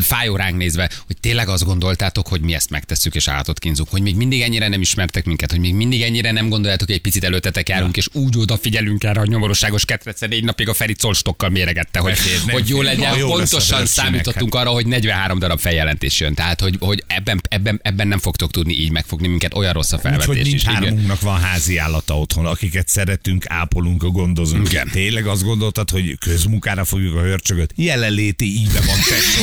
fájó 0.00 0.36
ránk 0.36 0.56
nézve, 0.56 0.90
hogy 1.06 1.16
tényleg 1.20 1.48
azt 1.48 1.64
gondoltátok, 1.64 2.28
hogy 2.28 2.40
mi 2.40 2.54
ezt 2.54 2.70
megtesszük 2.70 3.14
és 3.14 3.28
állatot 3.28 3.58
kínzunk, 3.58 3.88
hogy 3.88 4.02
még 4.02 4.16
mindig 4.16 4.40
ennyire 4.40 4.68
nem 4.68 4.80
ismertek 4.80 5.24
minket, 5.24 5.50
hogy 5.50 5.60
még 5.60 5.74
mindig 5.74 6.02
ennyire 6.02 6.30
nem 6.30 6.48
gondoljátok, 6.48 6.86
hogy 6.86 6.96
egy 6.96 7.02
picit 7.02 7.24
előttetek 7.24 7.68
járunk, 7.68 7.96
és 7.96 8.08
úgy 8.12 8.38
odafigyelünk 8.38 9.04
erre 9.04 9.20
a 9.20 9.26
nyomorosságos 9.26 9.84
ketrecre, 9.84 10.26
négy 10.26 10.44
napig 10.44 10.68
a 10.68 10.74
Feri 10.74 10.94
colstokkal 10.94 11.48
méregette, 11.48 11.98
hogy, 11.98 12.12
Beférne. 12.12 12.52
hogy 12.52 12.68
jó 12.68 12.82
legyen. 12.82 13.16
Jó 13.16 13.28
Pontosan 13.28 13.86
számítottunk 13.86 14.54
arra, 14.54 14.70
hogy 14.70 14.86
43 14.86 15.38
darab 15.38 15.58
feljelentés 15.58 16.20
jön. 16.20 16.34
Tehát, 16.34 16.60
hogy, 16.60 16.76
hogy 16.80 17.04
ebben, 17.06 17.40
ebben, 17.48 17.80
ebben 17.82 18.08
nem 18.08 18.18
fogtok 18.18 18.50
tudni 18.50 18.72
így 18.72 18.90
megfogni 18.90 19.28
minket, 19.28 19.54
olyan 19.54 19.72
rossz 19.72 19.92
a 19.92 19.98
felvetés. 19.98 20.28
Úgyhogy 20.28 20.46
is. 20.46 20.62
Igen. 20.62 20.98
mindhármunknak 21.00 21.20
van 21.20 21.40
házi 21.40 21.76
állata 21.76 22.18
otthon, 22.18 22.39
akiket 22.46 22.88
szeretünk, 22.88 23.44
ápolunk, 23.48 24.04
gondozunk. 24.12 24.68
Igen. 24.68 24.88
Tényleg 24.88 25.26
azt 25.26 25.44
gondoltad, 25.44 25.90
hogy 25.90 26.18
közmunkára 26.18 26.84
fogjuk 26.84 27.16
a 27.16 27.20
hörcsögöt? 27.20 27.72
Jelenléti 27.76 28.60
íve 28.60 28.80
van, 28.80 28.98
tesó. 29.08 29.42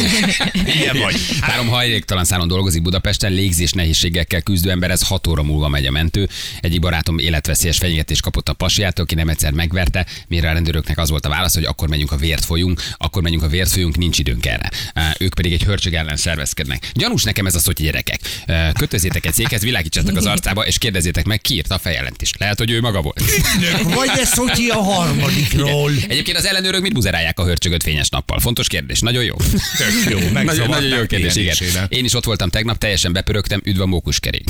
Ilyen 0.82 0.98
vagy. 0.98 1.16
Három 1.42 1.68
hajléktalan 1.68 2.26
szálon 2.26 2.48
dolgozik 2.48 2.82
Budapesten, 2.82 3.32
légzés 3.32 3.72
nehézségekkel 3.72 4.42
küzdő 4.42 4.70
ember, 4.70 4.92
ez 4.92 5.08
6 5.08 5.28
óra 5.28 5.44
múlva 5.44 5.68
megy 5.68 5.86
a 5.86 5.92
mentő. 5.92 6.30
Egyik 6.60 6.80
barátom 6.80 7.18
életveszélyes 7.18 7.78
fenyegetést 7.78 8.22
kapott 8.22 8.50
a 8.50 8.54
pasiától, 8.54 9.04
aki 9.04 9.16
nem 9.16 9.30
egyszer 9.30 9.52
megverte, 9.52 10.06
mire 10.28 10.50
a 10.50 10.54
rendőröknek 10.54 10.98
az 10.98 11.10
volt 11.10 11.26
a 11.26 11.30
válasz, 11.30 11.54
hogy 11.54 11.64
akkor 11.64 11.90
megyünk 11.90 12.12
a 12.12 12.18
vért 12.18 12.46
folyunk, 12.46 12.82
akkor 12.98 13.22
megyünk 13.22 13.44
a 13.44 13.48
vért 13.48 13.72
folyunk, 13.72 13.98
nincs 13.98 14.20
időnk 14.20 14.46
erre. 14.46 14.70
Ők 15.20 15.34
pedig 15.34 15.54
egy 15.54 15.64
hörcsög 15.64 15.94
ellen 15.94 16.16
szervezkednek. 16.16 16.92
Gyanús 16.94 17.24
nekem 17.24 17.46
ez 17.46 17.56
a 17.56 17.60
szotyi 17.60 17.84
gyerekek. 17.84 18.20
Kötözétek 18.74 19.26
egy 19.26 19.34
székhez, 19.34 19.62
világítsatok 19.62 20.16
az 20.16 20.26
arcába, 20.26 20.66
és 20.66 20.78
kérdezzétek 20.78 21.26
meg, 21.26 21.42
ki 21.42 21.54
írta 21.54 21.76
a 21.76 21.80
feljelentést. 21.80 22.40
Lehet, 22.40 22.58
hogy 22.58 22.72
ő 22.72 22.82
maga 22.92 23.02
volt. 23.02 23.22
Vagy 23.84 24.10
ez 24.20 24.28
Szotyi 24.28 24.70
a 24.70 24.82
harmadikról. 24.82 25.92
Egyébként 26.08 26.38
az 26.38 26.46
ellenőrök 26.46 26.82
mit 26.82 26.94
buzerálják 26.94 27.40
a 27.40 27.46
hörcsögöt 27.46 27.84
fényes 27.84 28.10
nappal? 28.10 28.40
Fontos 28.40 28.68
kérdés. 28.68 29.00
Nagyon 29.00 29.24
jó. 29.24 29.36
Tök 29.78 30.10
jó, 30.10 30.20
Nagyon, 30.32 30.70
nagyon 30.70 30.98
jó 30.98 31.06
kérdés, 31.06 31.36
igen. 31.36 31.86
Én 31.90 32.06
is 32.06 32.14
ott 32.14 32.26
voltam 32.26 32.50
tegnap, 32.50 32.78
teljesen 32.78 33.14
bepörögtem, 33.14 33.62
üdv 33.64 33.82
a 33.82 33.86
mókuskerék. 33.86 34.44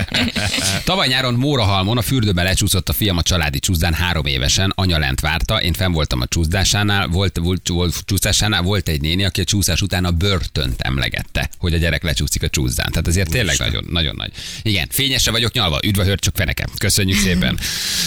Tavaly 0.84 1.08
nyáron 1.08 1.34
Mórahalmon 1.34 1.98
a 1.98 2.02
fürdőben 2.02 2.44
lecsúszott 2.44 2.88
a 2.88 2.92
fiam 2.92 3.16
a 3.16 3.22
családi 3.22 3.58
csúszdán 3.58 3.94
három 3.94 4.26
évesen, 4.26 4.72
anya 4.74 4.98
lent 4.98 5.20
várta, 5.20 5.62
én 5.62 5.72
fenn 5.72 5.92
voltam 5.92 6.20
a 6.20 6.26
csúszdásánál, 6.26 7.06
volt, 7.06 7.38
volt, 7.38 7.68
volt, 7.68 8.02
csúszásánál, 8.04 8.62
volt 8.62 8.88
egy 8.88 9.00
néni, 9.00 9.24
aki 9.24 9.40
a 9.40 9.44
csúszás 9.44 9.82
után 9.82 10.04
a 10.04 10.10
börtönt 10.10 10.80
emlegette, 10.80 11.50
hogy 11.58 11.74
a 11.74 11.76
gyerek 11.76 12.02
lecsúszik 12.02 12.42
a 12.42 12.48
csúszdán. 12.48 12.90
Tehát 12.90 13.06
azért 13.06 13.30
tényleg 13.30 13.58
nagyon, 13.58 13.84
nagyon 13.90 14.14
nagy. 14.16 14.30
Igen, 14.62 14.86
fényesre 14.90 15.30
vagyok 15.30 15.52
nyalva, 15.52 15.78
üdv 15.84 15.98
a 16.00 16.04
hörcsök 16.04 16.36
feneke. 16.36 16.66
Köszönjük 16.78 17.18
szépen. 17.18 17.47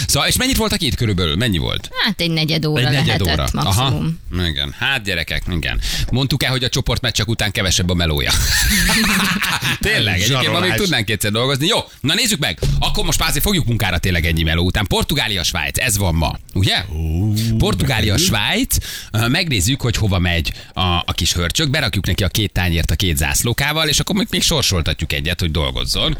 Szóval, 0.06 0.28
és 0.28 0.36
mennyit 0.36 0.56
voltak 0.56 0.82
itt 0.82 0.94
körülbelül? 0.94 1.36
Mennyi 1.36 1.58
volt? 1.58 1.88
Hát 2.04 2.20
egy 2.20 2.30
negyed 2.30 2.64
óra 2.64 2.80
Egy 2.86 2.92
negyed 2.92 3.06
lehetett 3.26 3.54
óra. 3.54 3.62
maximum. 3.62 4.20
Aha. 4.32 4.46
Igen. 4.48 4.74
Hát 4.78 5.02
gyerekek, 5.02 5.42
igen. 5.50 5.80
Mondtuk 6.10 6.42
el, 6.42 6.50
hogy 6.50 6.64
a 6.64 6.68
csoportmeccsek 6.68 7.28
után 7.28 7.50
kevesebb 7.50 7.90
a 7.90 7.94
melója. 7.94 8.30
Tényleg, 9.80 10.14
egyébként 10.14 10.42
Zsarolás. 10.42 10.76
tudnánk 10.76 11.04
kétszer 11.04 11.30
dolgozni. 11.30 11.66
Jó, 11.66 11.78
na 12.00 12.14
nézzük 12.14 12.38
meg. 12.38 12.58
Akkor 12.78 13.04
most 13.04 13.18
már 13.18 13.32
fogjuk 13.40 13.64
munkára 13.66 13.98
tényleg 13.98 14.26
ennyi 14.26 14.42
meló 14.42 14.64
után. 14.64 14.86
Portugália, 14.86 15.42
Svájc, 15.42 15.78
ez 15.78 15.96
van 15.98 16.14
ma, 16.14 16.38
ugye? 16.52 16.84
Portugália, 17.58 18.16
Svájc. 18.16 18.76
Megnézzük, 19.28 19.80
hogy 19.80 19.96
hova 19.96 20.18
megy 20.18 20.52
a, 20.72 20.80
a 20.80 21.12
kis 21.14 21.32
hörcsök. 21.32 21.70
Berakjuk 21.70 22.06
neki 22.06 22.24
a 22.24 22.28
két 22.28 22.52
tányért 22.52 22.90
a 22.90 22.94
két 22.96 23.16
zászlókával, 23.16 23.88
és 23.88 24.00
akkor 24.00 24.16
még, 24.16 24.26
még 24.30 24.42
sorsoltatjuk 24.42 25.12
egyet, 25.12 25.40
hogy 25.40 25.50
dolgozzon. 25.50 26.18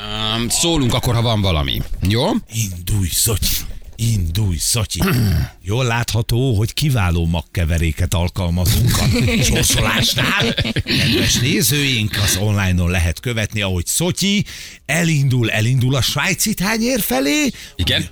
Öm, 0.00 0.48
Szólunk 0.48 0.94
akkor, 0.94 1.14
ha 1.14 1.22
van 1.22 1.40
valami. 1.40 1.82
Jó? 2.08 2.24
Indulj, 2.52 3.08
Szotyi! 3.08 3.56
Indulj, 3.96 4.56
Szotyi! 4.58 5.00
Jól 5.62 5.84
látható, 5.84 6.56
hogy 6.56 6.72
kiváló 6.72 7.26
magkeveréket 7.26 8.14
alkalmazunk 8.14 8.96
a 8.96 9.04
sorsolásnál. 9.52 10.54
Kedves 10.54 11.34
nézőink, 11.38 12.16
az 12.22 12.36
online-on 12.36 12.90
lehet 12.90 13.20
követni, 13.20 13.62
ahogy 13.62 13.86
Szotyi 13.86 14.44
elindul, 14.86 15.50
elindul 15.50 15.94
a 15.94 16.02
svájci 16.02 16.54
tányér 16.54 17.00
felé, 17.00 17.50
Igen? 17.76 18.06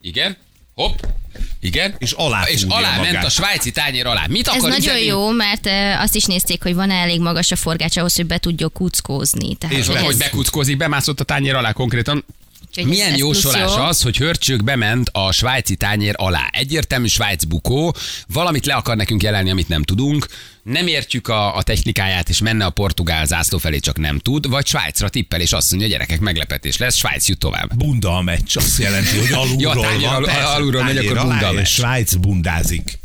Igen? 0.00 0.36
Hopp. 0.74 0.98
Igen? 1.60 1.94
És 1.98 2.12
alá 2.12 2.42
És 2.48 2.62
alá 2.68 2.96
magát. 2.96 3.12
ment 3.12 3.24
a 3.24 3.28
svájci 3.28 3.70
tányér 3.70 4.06
alá. 4.06 4.24
Mit 4.28 4.48
Ez 4.48 4.54
akar 4.54 4.68
nagyon 4.70 4.94
üzenni? 4.94 5.04
jó, 5.06 5.30
mert 5.30 5.66
eh, 5.66 6.00
azt 6.02 6.14
is 6.14 6.24
nézték, 6.24 6.62
hogy 6.62 6.74
van-e 6.74 6.94
elég 6.94 7.20
magas 7.20 7.50
a 7.50 7.56
forgács 7.56 7.96
ahhoz, 7.96 8.14
hogy 8.16 8.26
be 8.26 8.38
tudjuk 8.38 8.72
kuckózni. 8.72 9.54
Tehát, 9.56 9.76
És 9.76 9.86
hogy 9.86 9.96
hogy 9.96 10.12
ez- 10.12 10.18
bekuckózik, 10.18 10.76
bemászott 10.76 11.20
a 11.20 11.24
tányér 11.24 11.54
alá 11.54 11.72
konkrétan. 11.72 12.24
Úgyhogy 12.76 12.92
Milyen 12.92 13.12
ez 13.12 13.18
jósolás 13.18 13.74
jó. 13.76 13.82
az, 13.82 14.02
hogy 14.02 14.16
hörcsök 14.16 14.64
bement 14.64 15.08
a 15.12 15.32
svájci 15.32 15.76
tányér 15.76 16.14
alá. 16.16 16.48
Egyértelmű 16.52 17.06
Svájc 17.06 17.44
bukó, 17.44 17.94
valamit 18.26 18.66
le 18.66 18.74
akar 18.74 18.96
nekünk 18.96 19.22
jelenni, 19.22 19.50
amit 19.50 19.68
nem 19.68 19.82
tudunk. 19.82 20.26
Nem 20.62 20.86
értjük 20.86 21.28
a, 21.28 21.56
a 21.56 21.62
technikáját, 21.62 22.28
és 22.28 22.40
menne 22.40 22.64
a 22.64 22.70
portugál 22.70 23.26
zászló 23.26 23.58
felé, 23.58 23.78
csak 23.78 23.98
nem 23.98 24.18
tud, 24.18 24.48
vagy 24.48 24.66
Svájcra 24.66 25.08
tippel, 25.08 25.40
és 25.40 25.52
azt 25.52 25.70
mondja, 25.70 25.88
gyerekek, 25.88 26.20
meglepetés 26.20 26.76
lesz, 26.76 26.96
Svájc 26.96 27.28
jut 27.28 27.38
tovább. 27.38 27.76
Bunda 27.76 28.16
a 28.16 28.22
meccs, 28.22 28.56
azt 28.56 28.78
jelenti, 28.78 29.18
hogy 29.18 29.32
alulról 29.32 29.74
Ja, 29.76 29.80
tányér 29.80 30.08
van. 30.08 30.22
persze, 30.22 30.44
alulról 30.44 30.82
megy, 30.82 30.96
akkor 30.96 31.16
bunda 31.16 31.34
a 31.34 31.36
alá, 31.38 31.50
meccs. 31.50 31.60
és 31.62 31.68
Svájc 31.72 32.14
bundázik. 32.14 32.98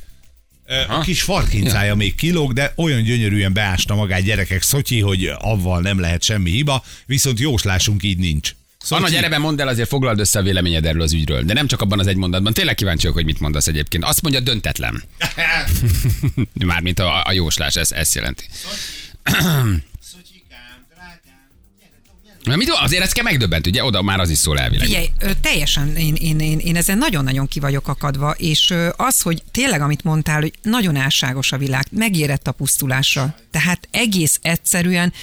A 0.88 1.00
kis 1.00 1.22
farkincája 1.22 1.96
még 1.96 2.16
kilóg, 2.16 2.54
de 2.54 2.74
olyan 2.76 3.04
gyönyörűen 3.04 3.54
beásta 3.54 3.96
magát 3.96 4.22
gyerekek 4.24 4.62
Szotyi, 4.62 5.00
hogy 5.02 5.32
avval 5.38 5.82
nem 5.82 6.00
lehet 6.00 6.24
semmi 6.24 6.52
hiba, 6.52 6.84
viszont 7.06 7.40
jóslásunk 7.40 8.04
így 8.04 8.18
nincs. 8.18 8.52
Anna, 8.88 9.02
Szotyi, 9.02 9.14
gyere 9.16 9.30
be, 9.30 9.38
mondd 9.38 9.62
el, 9.62 9.68
azért 9.68 9.88
foglald 9.88 10.20
össze 10.20 10.40
a 10.40 10.42
véleményed 10.42 10.86
erről 10.86 11.02
az 11.02 11.14
ügyről. 11.14 11.44
De 11.44 11.54
nem 11.54 11.68
csak 11.68 11.82
abban 11.82 12.00
az 12.00 12.08
egy 12.08 12.16
mondatban. 12.16 12.54
Tényleg 12.54 12.76
kíváncsi 12.76 13.02
vagyok, 13.02 13.16
hogy 13.16 13.26
mit 13.26 13.40
mondasz 13.40 13.68
egyébként. 13.68 14.04
Azt 14.04 14.22
mondja, 14.22 14.40
döntetlen. 14.40 15.04
Mármint 16.66 17.00
a, 17.00 17.24
a 17.26 17.32
jóslás, 17.32 17.76
ez, 17.76 17.92
ezt 17.92 18.16
jelenti. 18.16 18.46
Na, 22.44 22.56
mit, 22.56 22.70
azért 22.70 23.04
ezt 23.04 23.14
kell 23.14 23.24
megdöbbent, 23.24 23.68
ugye? 23.68 23.84
Oda 23.84 24.02
már 24.02 24.20
az 24.20 24.30
is 24.30 24.38
szól 24.38 24.60
elvileg. 24.60 24.86
Figyelj, 24.86 25.08
teljesen 25.42 25.96
én, 25.96 26.16
én, 26.16 26.40
én, 26.40 26.60
én 26.60 26.76
ezen 26.76 26.98
nagyon-nagyon 26.98 27.48
ki 27.48 27.60
vagyok 27.60 27.88
akadva, 27.88 28.32
és 28.32 28.74
az, 28.96 29.22
hogy 29.22 29.44
tényleg, 29.52 29.82
amit 29.82 30.04
mondtál, 30.04 30.42
hogy 30.42 30.54
nagyon 30.62 30.96
álságos 30.96 31.52
a 31.52 31.58
világ, 31.58 31.86
megérett 31.92 32.48
a 32.48 32.52
pusztulásra. 32.52 33.36
Tehát 33.52 33.88
egész 33.92 34.40
egyszerűen 34.42 35.14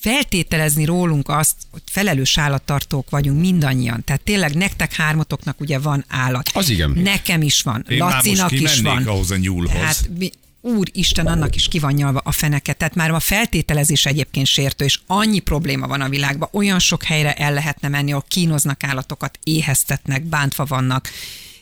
feltételezni 0.00 0.84
rólunk 0.84 1.28
azt, 1.28 1.56
hogy 1.70 1.82
felelős 1.90 2.38
állattartók 2.38 3.10
vagyunk 3.10 3.40
mindannyian. 3.40 4.04
Tehát 4.04 4.22
tényleg 4.22 4.54
nektek 4.54 4.94
hármatoknak 4.94 5.60
ugye 5.60 5.78
van 5.78 6.04
állat. 6.08 6.50
Az 6.54 6.68
igen. 6.68 6.90
Nekem 6.90 7.42
is 7.42 7.62
van. 7.62 7.84
Én 7.88 7.98
már 7.98 8.12
most 8.12 8.26
Lacinak 8.26 8.52
is 8.52 8.80
van. 8.80 9.06
ahhoz 9.06 9.30
a 9.30 9.36
nyúlhoz. 9.36 9.72
Tehát 9.72 10.10
mi, 10.18 10.30
Úristen, 10.62 11.26
annak 11.26 11.54
is 11.54 11.68
ki 11.68 11.78
van 11.78 11.92
nyalva 11.92 12.20
a 12.24 12.32
feneke. 12.32 12.72
Tehát 12.72 12.94
már 12.94 13.10
a 13.10 13.20
feltételezés 13.20 14.06
egyébként 14.06 14.46
sértő, 14.46 14.84
és 14.84 15.00
annyi 15.06 15.38
probléma 15.38 15.86
van 15.86 16.00
a 16.00 16.08
világban, 16.08 16.48
olyan 16.52 16.78
sok 16.78 17.02
helyre 17.02 17.32
el 17.32 17.52
lehetne 17.52 17.88
menni, 17.88 18.10
ahol 18.10 18.24
kínoznak 18.28 18.84
állatokat, 18.84 19.38
éheztetnek, 19.44 20.22
bántva 20.22 20.64
vannak. 20.64 21.08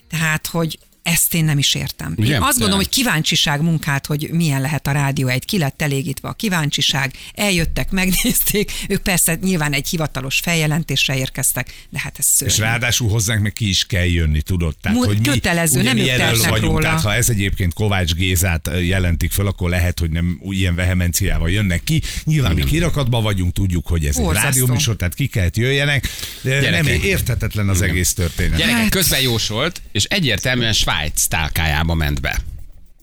Tehát, 0.09 0.47
hogy 0.47 0.79
ezt 1.13 1.35
én 1.35 1.45
nem 1.45 1.59
is 1.59 1.75
értem. 1.75 2.15
Ugye? 2.17 2.35
Én 2.35 2.41
azt 2.41 2.59
gondolom, 2.59 2.77
hogy 2.77 2.89
kíváncsiság 2.89 3.63
munkát, 3.63 4.07
hogy 4.07 4.29
milyen 4.33 4.61
lehet 4.61 4.87
a 4.87 4.93
rádió 4.93 5.29
egy, 5.29 5.45
ki 5.45 5.59
lett 5.59 5.83
elégítve 5.83 6.29
a 6.29 6.33
kíváncsiság, 6.33 7.13
eljöttek, 7.35 7.91
megnézték, 7.91 8.73
ők 8.89 9.03
persze 9.03 9.39
nyilván 9.43 9.73
egy 9.73 9.89
hivatalos 9.89 10.39
feljelentésre 10.39 11.17
érkeztek, 11.17 11.87
de 11.91 11.99
hát 11.99 12.19
ez 12.19 12.25
szörnyű. 12.27 12.55
És 12.55 12.61
ráadásul 12.61 13.09
hozzánk 13.09 13.43
meg 13.43 13.53
ki 13.53 13.69
is 13.69 13.87
kell 13.87 14.05
jönni, 14.05 14.43
tudod? 14.43 14.75
Tehát, 14.81 14.99
Mu- 14.99 15.07
hogy 15.07 15.19
mi 15.19 15.27
kötelező, 15.27 15.83
nem 15.83 15.97
ők 15.97 16.47
vagyunk, 16.49 16.61
róla. 16.61 16.81
tehát 16.81 17.01
ha 17.01 17.15
ez 17.15 17.29
egyébként 17.29 17.75
Kovács 17.75 18.15
Gézát 18.15 18.71
jelentik 18.83 19.31
föl, 19.31 19.47
akkor 19.47 19.71
lehet, 19.71 19.99
hogy 19.99 20.11
nem 20.11 20.41
ilyen 20.51 20.75
vehemenciával 20.75 21.51
jönnek 21.51 21.85
ki. 21.85 22.03
Nyilván 22.25 22.55
mi 22.55 22.65
kirakatban 22.65 23.23
vagyunk, 23.23 23.53
tudjuk, 23.53 23.87
hogy 23.87 24.05
ez 24.05 24.17
egy 24.17 24.23
Borzasztó. 24.23 24.49
rádióműsor, 24.49 24.97
tehát 24.97 25.15
ki 25.15 25.27
kellett 25.27 25.57
jöjjenek. 25.57 26.09
De 26.43 26.71
nem 26.71 26.87
érthetetlen 26.87 27.69
az 27.69 27.83
egész 27.83 28.13
történet. 28.13 28.59
Gyerekek, 28.59 28.81
Hát- 28.81 28.91
közben 28.91 29.21
jósolt, 29.21 29.83
és 29.93 30.05
egyértelműen 30.05 30.73
Svájc 30.73 30.98
tálkájába 31.29 31.95
ment 31.95 32.21
be. 32.21 32.41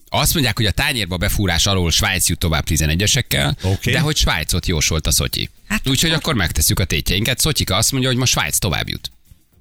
Azt 0.08 0.32
mondják, 0.32 0.56
hogy 0.56 0.66
a 0.66 0.70
tányérba 0.70 1.16
befúrás 1.16 1.66
alól 1.66 1.90
Svájc 1.90 2.28
jut 2.28 2.38
tovább 2.38 2.64
11-esekkel, 2.68 3.54
Oké. 3.62 3.92
de 3.92 3.98
hogy 4.00 4.16
Svájcot 4.16 4.66
jósolt 4.66 5.06
a 5.06 5.10
Szotyi. 5.10 5.50
Hát 5.68 5.88
Úgyhogy 5.88 6.10
akkor- 6.10 6.22
akkor 6.22 6.34
megtesszük 6.34 6.78
a 6.78 6.84
tétjeinket. 6.84 7.38
Szotyika 7.38 7.76
azt 7.76 7.90
mondja, 7.92 8.08
hogy 8.10 8.18
ma 8.18 8.26
Svájc 8.26 8.58
tovább 8.58 8.88
jut. 8.88 9.10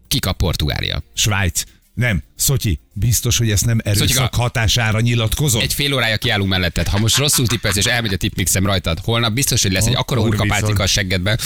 Kikap 0.08 0.38
Portugália. 0.38 1.04
Svájc. 1.14 1.64
Nem, 1.94 2.24
Szotyi, 2.38 2.80
biztos, 2.94 3.38
hogy 3.38 3.52
ezt 3.52 3.66
nem 3.66 3.80
erőszak 3.84 4.08
Szotyika. 4.08 4.38
hatására 4.42 5.00
nyilatkozott? 5.00 5.62
Egy 5.62 5.74
fél 5.74 5.94
órája 5.94 6.18
kiállunk 6.18 6.50
melletted. 6.50 6.88
Ha 6.88 6.98
most 7.00 7.18
rosszul 7.18 7.48
tippelsz, 7.48 7.76
és 7.76 7.86
elmegy 7.86 8.14
a 8.14 8.18
tipmixem 8.18 8.66
rajtad, 8.66 9.00
holnap 9.04 9.34
biztos, 9.34 9.62
hogy 9.62 9.72
lesz 9.72 9.86
egy 9.86 9.96
akkora 9.96 10.20
Akkor 10.22 10.36
hurkapálcika 10.36 10.84
a 10.84 10.88
seggedbe. 10.88 11.38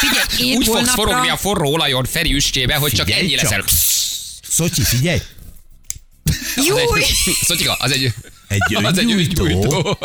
Figyelj, 0.00 0.54
Úgy 0.56 0.64
fogsz 0.64 0.76
holnapra- 0.76 0.94
forogni 1.04 1.28
a 1.28 1.36
forró 1.36 1.72
olajon 1.72 2.04
Feri 2.04 2.34
üstjébe, 2.34 2.74
hogy 2.74 2.92
csak 2.92 3.10
ennyi 3.10 3.34
csak. 3.34 3.42
leszel. 3.42 3.64
Szotyi, 4.48 4.82
figyelj! 4.82 5.18
Júj! 6.66 7.02
Szotyika, 7.42 7.72
az 7.72 7.92
egy... 7.92 8.12
Egy 8.48 8.74
az 8.84 8.98
egy 8.98 9.04
öngyújtó. 9.04 9.44
öngyújtó. 9.44 9.98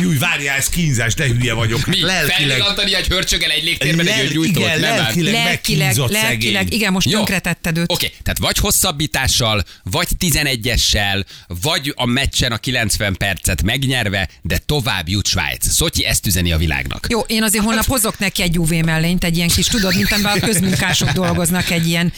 Júj, 0.00 0.18
várjál, 0.18 0.56
ez 0.56 0.68
kínzás, 0.68 1.14
de 1.14 1.26
hülye 1.26 1.52
vagyok. 1.52 1.86
Mi? 1.86 2.00
Lelkileg, 2.00 2.36
Felvillantani 2.36 2.94
egy 2.94 3.06
hörcsögel 3.06 3.50
egy 3.50 3.64
légtérben 3.64 4.06
egy 4.06 4.30
gyújtót? 4.30 4.56
igen, 4.56 4.80
Nem 4.80 4.96
lelkileg 4.96 5.32
Lelkileg, 5.34 5.96
lelkileg, 5.96 6.72
igen, 6.72 6.92
most 6.92 7.06
Jó. 7.10 7.16
tönkretetted 7.16 7.78
őt. 7.78 7.92
Oké, 7.92 8.12
tehát 8.22 8.38
vagy 8.38 8.58
hosszabbítással, 8.58 9.64
vagy 9.82 10.08
11-essel, 10.20 11.24
vagy 11.60 11.92
a 11.96 12.06
meccsen 12.06 12.52
a 12.52 12.56
90 12.56 13.16
percet 13.16 13.62
megnyerve, 13.62 14.28
de 14.42 14.58
tovább 14.66 15.08
jut 15.08 15.26
Svájc. 15.26 15.68
Szotyi 15.68 16.04
ezt 16.04 16.26
üzeni 16.26 16.52
a 16.52 16.56
világnak. 16.56 17.06
Jó, 17.08 17.20
én 17.20 17.42
azért 17.42 17.64
holnap 17.64 17.86
hozok 17.86 18.18
neki 18.18 18.42
egy 18.42 18.58
UV 18.58 18.70
mellényt, 18.70 19.24
egy 19.24 19.36
ilyen 19.36 19.48
kis, 19.48 19.66
tudod, 19.66 19.96
mint 19.96 20.12
amiben 20.12 20.38
a 20.38 20.44
közmunkások 20.46 21.10
dolgoznak, 21.10 21.70
egy 21.70 21.86
ilyen 21.88 22.12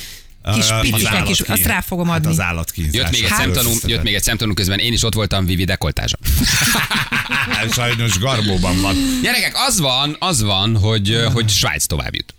kis 0.54 0.66
picike 0.80 1.22
kis, 1.22 1.40
azt 1.40 1.64
rá 1.64 1.80
fogom 1.80 2.08
Hát 2.08 2.16
adni. 2.16 2.30
az 2.30 2.40
állatkínzás. 2.40 2.94
Jött 2.94 3.10
még, 3.10 3.24
egy 3.24 3.30
az 3.30 3.36
szemtanú, 3.36 3.70
jött 3.86 4.02
még 4.02 4.14
egy 4.14 4.22
szemtanú 4.22 4.54
közben, 4.54 4.78
én 4.78 4.92
is 4.92 5.02
ott 5.02 5.14
voltam 5.14 5.46
Vivi 5.46 5.64
dekoltázsa. 5.64 6.18
Sajnos 7.72 8.18
garbóban 8.18 8.80
van. 8.80 8.96
Gyerekek, 9.22 9.52
az 9.68 9.78
van, 9.80 10.16
az 10.18 10.42
van, 10.42 10.76
hogy, 10.76 11.26
hogy 11.32 11.48
Svájc 11.48 11.86
tovább 11.86 12.14
jut. 12.14 12.34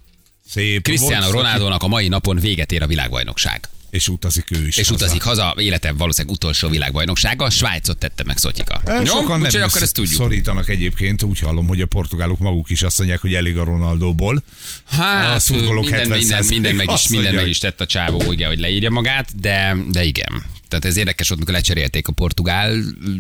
Szép. 0.50 0.84
Cristiano 0.84 1.32
Ronaldónak 1.32 1.84
a 1.84 1.88
mai 1.88 2.08
napon 2.08 2.40
véget 2.40 2.72
ér 2.72 2.82
a 2.82 2.88
világbajnokság. 2.88 3.70
És 3.98 4.08
utazik 4.08 4.52
ő 4.52 4.68
is. 4.68 4.78
És 4.78 4.88
haza. 4.88 5.04
utazik 5.04 5.22
haza, 5.22 5.56
élete 5.58 5.92
valószínűleg 5.92 6.36
utolsó 6.36 6.70
világbajnoksága. 6.70 7.50
Svájcot 7.50 7.98
tette 7.98 8.24
meg 8.24 8.38
Szotyika. 8.38 8.82
Eh, 8.86 8.98
Jó? 8.98 9.06
Sokan 9.06 9.40
nem 9.40 9.62
akkor 9.64 9.82
ezt 9.82 9.94
tudjuk. 9.94 10.14
szorítanak 10.22 10.70
egyébként, 10.70 11.24
úgy 11.24 11.40
hallom, 11.40 11.68
hogy 11.68 11.82
a 11.82 11.86
portugálok 11.86 12.40
maguk 12.40 12.70
is 12.70 12.82
azt 12.82 12.98
mondják, 12.98 13.22
hogy 13.22 13.34
elég 13.34 13.58
a 13.58 13.64
Ronaldóból. 13.64 14.44
a 14.90 14.96
Hát, 14.96 15.42
szurkolók 15.42 15.84
minden, 15.84 16.08
minden, 16.08 16.44
70%-a 16.44 16.50
minden, 16.50 16.76
meg 16.76 16.90
is, 16.94 17.08
minden 17.08 17.36
meg 17.36 17.48
is 17.48 17.58
tett 17.58 17.82
a 17.82 17.86
csávó, 17.86 18.24
ugye, 18.28 18.48
hogy 18.48 18.60
leírja 18.60 18.90
magát, 18.90 19.40
de, 19.40 19.76
de 19.92 20.04
igen. 20.04 20.44
Tehát 20.68 20.86
ez 20.86 20.98
érdekes 20.98 21.28
volt, 21.28 21.40
mikor 21.40 21.54
lecserélték 21.56 22.08
a 22.08 22.12
portugál, 22.12 22.76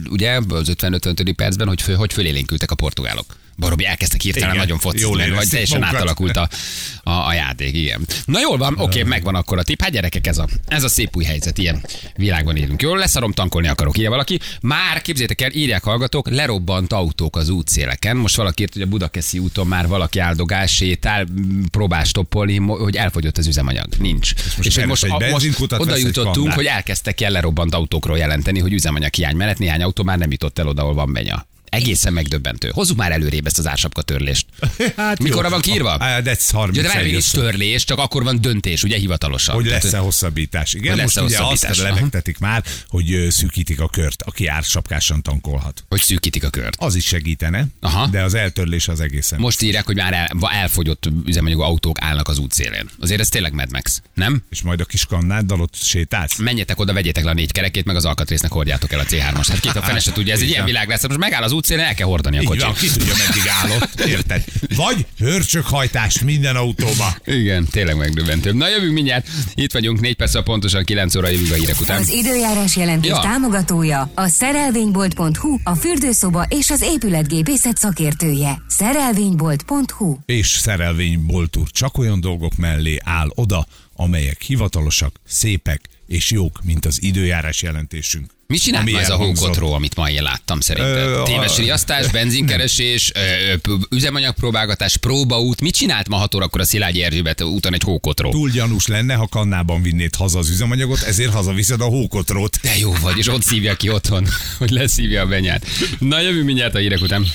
ugye, 0.10 0.40
az 0.50 0.72
50-55. 0.78 1.34
percben, 1.36 1.68
hogy, 1.68 1.82
fő, 1.82 1.94
hogy 1.94 2.14
fölélénkültek 2.14 2.72
a 2.72 2.76
portugálok. 2.76 3.36
Baromi 3.58 3.86
elkezdtek 3.86 4.22
hirtelen 4.22 4.50
Igen, 4.50 4.62
nagyon 4.62 4.80
focizni, 4.80 5.30
vagy 5.30 5.48
teljesen 5.50 5.80
magukat. 5.80 6.02
átalakult 6.02 6.38
a, 6.38 6.50
a, 7.04 7.28
a, 7.28 7.34
játék, 7.34 7.76
igen. 7.76 8.08
Na 8.26 8.40
jól 8.40 8.58
van, 8.58 8.76
oké, 8.78 9.04
megvan 9.04 9.36
akkor 9.36 9.58
a 9.58 9.64
tipp. 9.64 9.82
Hát 9.82 9.92
gyerekek, 9.92 10.28
ez 10.28 10.38
a, 10.38 10.48
ez 10.68 10.84
a 10.84 10.88
szép 10.88 11.16
új 11.16 11.24
helyzet, 11.24 11.58
ilyen 11.58 11.86
világban 12.16 12.56
élünk. 12.56 12.82
Jól 12.82 12.98
leszarom, 12.98 13.32
tankolni 13.32 13.68
akarok, 13.68 13.98
írja 13.98 14.10
valaki. 14.10 14.40
Már 14.62 15.02
képzétek 15.02 15.42
el, 15.42 15.52
írják 15.52 15.84
hallgatók, 15.84 16.30
lerobbant 16.30 16.94
autók 16.94 17.36
az 17.36 17.50
útszéleken. 17.50 18.18
Most 18.18 18.36
valaki 18.36 18.62
írt, 18.62 18.74
hogy 18.74 18.82
a 18.82 18.86
Budakeszi 18.86 19.40
úton 19.40 19.68
már 19.68 19.88
valaki 19.88 20.20
áldogál, 20.20 20.66
sétál, 20.66 21.28
próbál 21.72 22.04
stoppolni, 22.04 22.58
hogy 22.58 22.96
elfogyott 22.96 23.38
az 23.38 23.48
üzemanyag. 23.48 23.88
Nincs. 24.00 24.34
És, 24.34 24.44
most 24.44 24.56
hogy 24.56 24.74
keres 24.74 24.88
most, 24.88 25.04
a, 25.04 25.30
most 25.30 25.72
oda 25.72 25.96
jutottunk, 25.96 26.52
hogy 26.52 26.66
elkezdtek 26.66 27.22
el 27.22 27.32
lerobbant 27.32 27.74
autókról 27.74 28.18
jelenteni, 28.18 28.60
hogy 28.60 28.74
üzemanyag 28.74 29.14
hiány 29.14 29.36
mellett 29.36 29.58
néhány 29.58 29.82
autó 29.82 30.04
már 30.04 30.18
nem 30.18 30.32
jutott 30.32 30.60
el 30.60 30.68
oda, 30.68 30.82
ahol 30.82 30.94
van 30.94 31.14
benya. 31.14 31.46
Egészen 31.70 32.14
megdöbbentő. 32.14 32.70
Hozzuk 32.74 32.98
már 32.98 33.12
előrébb 33.12 33.46
ezt 33.46 33.58
az 33.60 33.68
ársapka 33.68 34.02
törlést. 34.02 34.46
Hát 34.98 35.20
Mikorra 35.20 35.50
van 35.50 35.62
kiírva? 35.62 35.94
Ah, 35.94 36.22
De 36.22 36.30
ez 36.30 36.50
30 36.50 36.76
Ja, 36.78 36.82
de 36.82 36.88
várj, 36.88 37.12
nincs 37.12 37.32
törlés, 37.32 37.84
csak 37.84 37.98
akkor 38.00 38.24
van 38.24 38.42
döntés, 38.42 38.84
ugye 38.84 38.98
hivatalosan. 38.98 39.56
hogy 39.56 39.66
lesz-e 39.66 39.98
hosszabbítás. 39.98 40.74
Igen, 40.74 40.94
Hogy 40.94 41.02
most 41.02 41.20
ugye 41.20 41.38
hosszabbítás, 41.38 41.70
azt 41.70 41.80
aha. 41.80 41.94
lebegtetik 41.94 42.38
már, 42.38 42.64
hogy 42.88 43.28
szűkítik 43.30 43.80
a 43.80 43.88
kört, 43.88 44.22
aki 44.24 44.48
ársapkásan 44.48 45.22
tankolhat. 45.22 45.84
hogy 45.90 46.02
szűkítik 46.02 46.44
a 46.44 46.50
kört. 46.50 46.76
Az 46.80 46.96
is 46.96 47.06
segítene, 47.06 47.66
Aha. 47.80 48.08
de 48.08 48.22
az 48.24 48.34
eltörlés 48.34 48.88
az 48.88 49.00
egészen. 49.00 49.40
Most 49.40 49.62
írják, 49.62 49.86
hogy 49.86 49.96
már 49.96 50.14
el, 50.14 50.30
elfogyott 50.52 51.10
üzemanyagú 51.26 51.62
autók 51.62 52.02
állnak 52.02 52.28
az 52.28 52.38
útszélén. 52.38 52.90
Azért 53.00 53.20
ez 53.20 53.30
tényleg 53.30 53.54
Mad 53.54 53.72
Max, 53.72 54.02
nem? 54.14 54.44
És 54.50 54.62
majd 54.62 54.82
a 54.82 54.86
kis 54.86 55.06
kannáddal 55.06 55.62
ott 55.62 55.76
sétálsz? 55.76 56.38
Menjetek 56.38 56.80
oda, 56.80 56.94
vegyétek 56.94 57.24
le 57.24 57.30
a 57.30 57.34
négy 57.34 57.52
kerekét, 57.52 57.86
meg 57.86 57.96
az 57.96 58.06
alkatrésznek 58.06 58.52
hordjátok 58.52 58.92
el 58.92 59.00
a 59.00 59.04
C3-as. 59.04 59.46
Hát 59.48 59.60
két 59.60 59.76
a 59.76 59.82
fene 59.82 60.00
se 60.00 60.12
tudja, 60.12 60.34
ez 60.34 60.42
egy 60.42 60.50
ilyen 60.50 60.66
világ 60.66 60.90
lesz. 60.90 61.08
Most 61.08 61.20
megáll 61.20 61.44
az 61.44 61.52
útszélén, 61.58 61.84
el 61.86 61.94
kell 61.94 62.08
hordani 62.08 62.38
a 62.38 62.42
Így 62.42 62.48
van, 62.48 62.58
kocsit. 62.58 62.92
ki 62.92 62.98
tudja, 62.98 63.14
meddig 63.28 63.42
állott, 63.62 64.00
érted? 64.00 64.44
Vagy 64.76 65.06
hörcsökhajtás 65.18 66.22
minden 66.22 66.56
autóba. 66.56 67.16
Igen, 67.26 67.66
tényleg 67.72 67.98
megdöbbentő. 67.98 68.52
Na 68.54 68.68
jövünk 68.70 68.94
mindjárt. 68.94 69.28
Itt 69.56 69.72
vagyunk, 69.72 70.00
négy 70.00 70.16
perc 70.16 70.44
pontosan 70.44 70.84
9 70.84 71.16
óra 71.16 71.28
jövünk 71.30 71.52
a 71.52 71.56
hírek 71.56 71.80
után. 71.82 72.00
Az 72.02 72.10
időjárás 72.10 72.76
jelentés 72.76 73.10
Ja. 73.10 73.20
támogatója 73.20 74.12
a 74.16 74.28
szerelvénybolt.hu, 74.28 75.58
a 75.64 75.76
fürdőszoba 75.76 76.44
és 76.50 76.70
az 76.70 76.82
épületgépészet 76.82 77.78
szakértője. 77.78 78.62
Szerelvénybolt.hu 78.68 80.18
És 80.26 80.48
szerelvényboltúr 80.48 81.68
csak 81.72 81.98
olyan 81.98 82.20
dolgok 82.20 82.56
mellé 82.56 82.98
áll 83.04 83.28
oda, 83.36 83.68
amelyek 83.96 84.42
hivatalosak, 84.42 85.16
szépek 85.28 85.82
és 86.08 86.32
jók, 86.32 86.60
mint 86.64 86.86
az 86.86 87.02
időjárás 87.02 87.62
jelentésünk. 87.62 88.36
Ami 88.72 88.92
ma 88.92 89.00
ez 89.00 89.10
a 89.10 89.16
hókotró, 89.16 89.74
amit 89.74 89.96
ma 89.96 90.10
én 90.10 90.22
láttam 90.22 90.60
szerintem? 90.60 91.24
Téves 91.24 91.58
riasztás, 91.58 92.08
benzinkeresés, 92.12 93.12
üzemanyagpróbálgatás, 93.90 94.98
próbaút. 94.98 95.62
Mit 95.62 95.76
csinált 95.76 96.08
ma 96.08 96.16
6 96.16 96.36
órakor 96.36 96.62
a 96.62 96.66
Szilágyi 96.66 97.04
Erzsébet 97.04 97.42
úton 97.42 97.74
egy 97.74 97.84
hókotró? 97.84 98.30
Túl 98.32 98.50
gyanús 98.50 98.88
lenne, 98.88 99.14
ha 99.14 99.28
kannában 99.28 99.82
vinnéd 99.82 100.16
haza 100.16 100.40
az 100.40 100.50
üzemanyagot, 100.50 101.02
ezért 101.02 101.34
hazaviszed 101.34 101.82
a 101.82 101.86
hókotrót. 101.86 102.60
De 102.62 102.78
jó 102.78 102.94
vagy, 103.02 103.18
és 103.18 103.28
ott 103.28 103.44
szívja 103.44 103.76
ki 103.76 103.90
otthon, 103.90 104.28
hogy 104.58 104.70
leszívja 104.70 105.22
a 105.22 105.26
benyát. 105.26 105.66
Na 106.00 106.22
jövünk 106.22 106.46
mindjárt 106.46 106.76
a 106.76 106.78
hírek 106.78 107.02
után. 107.02 107.26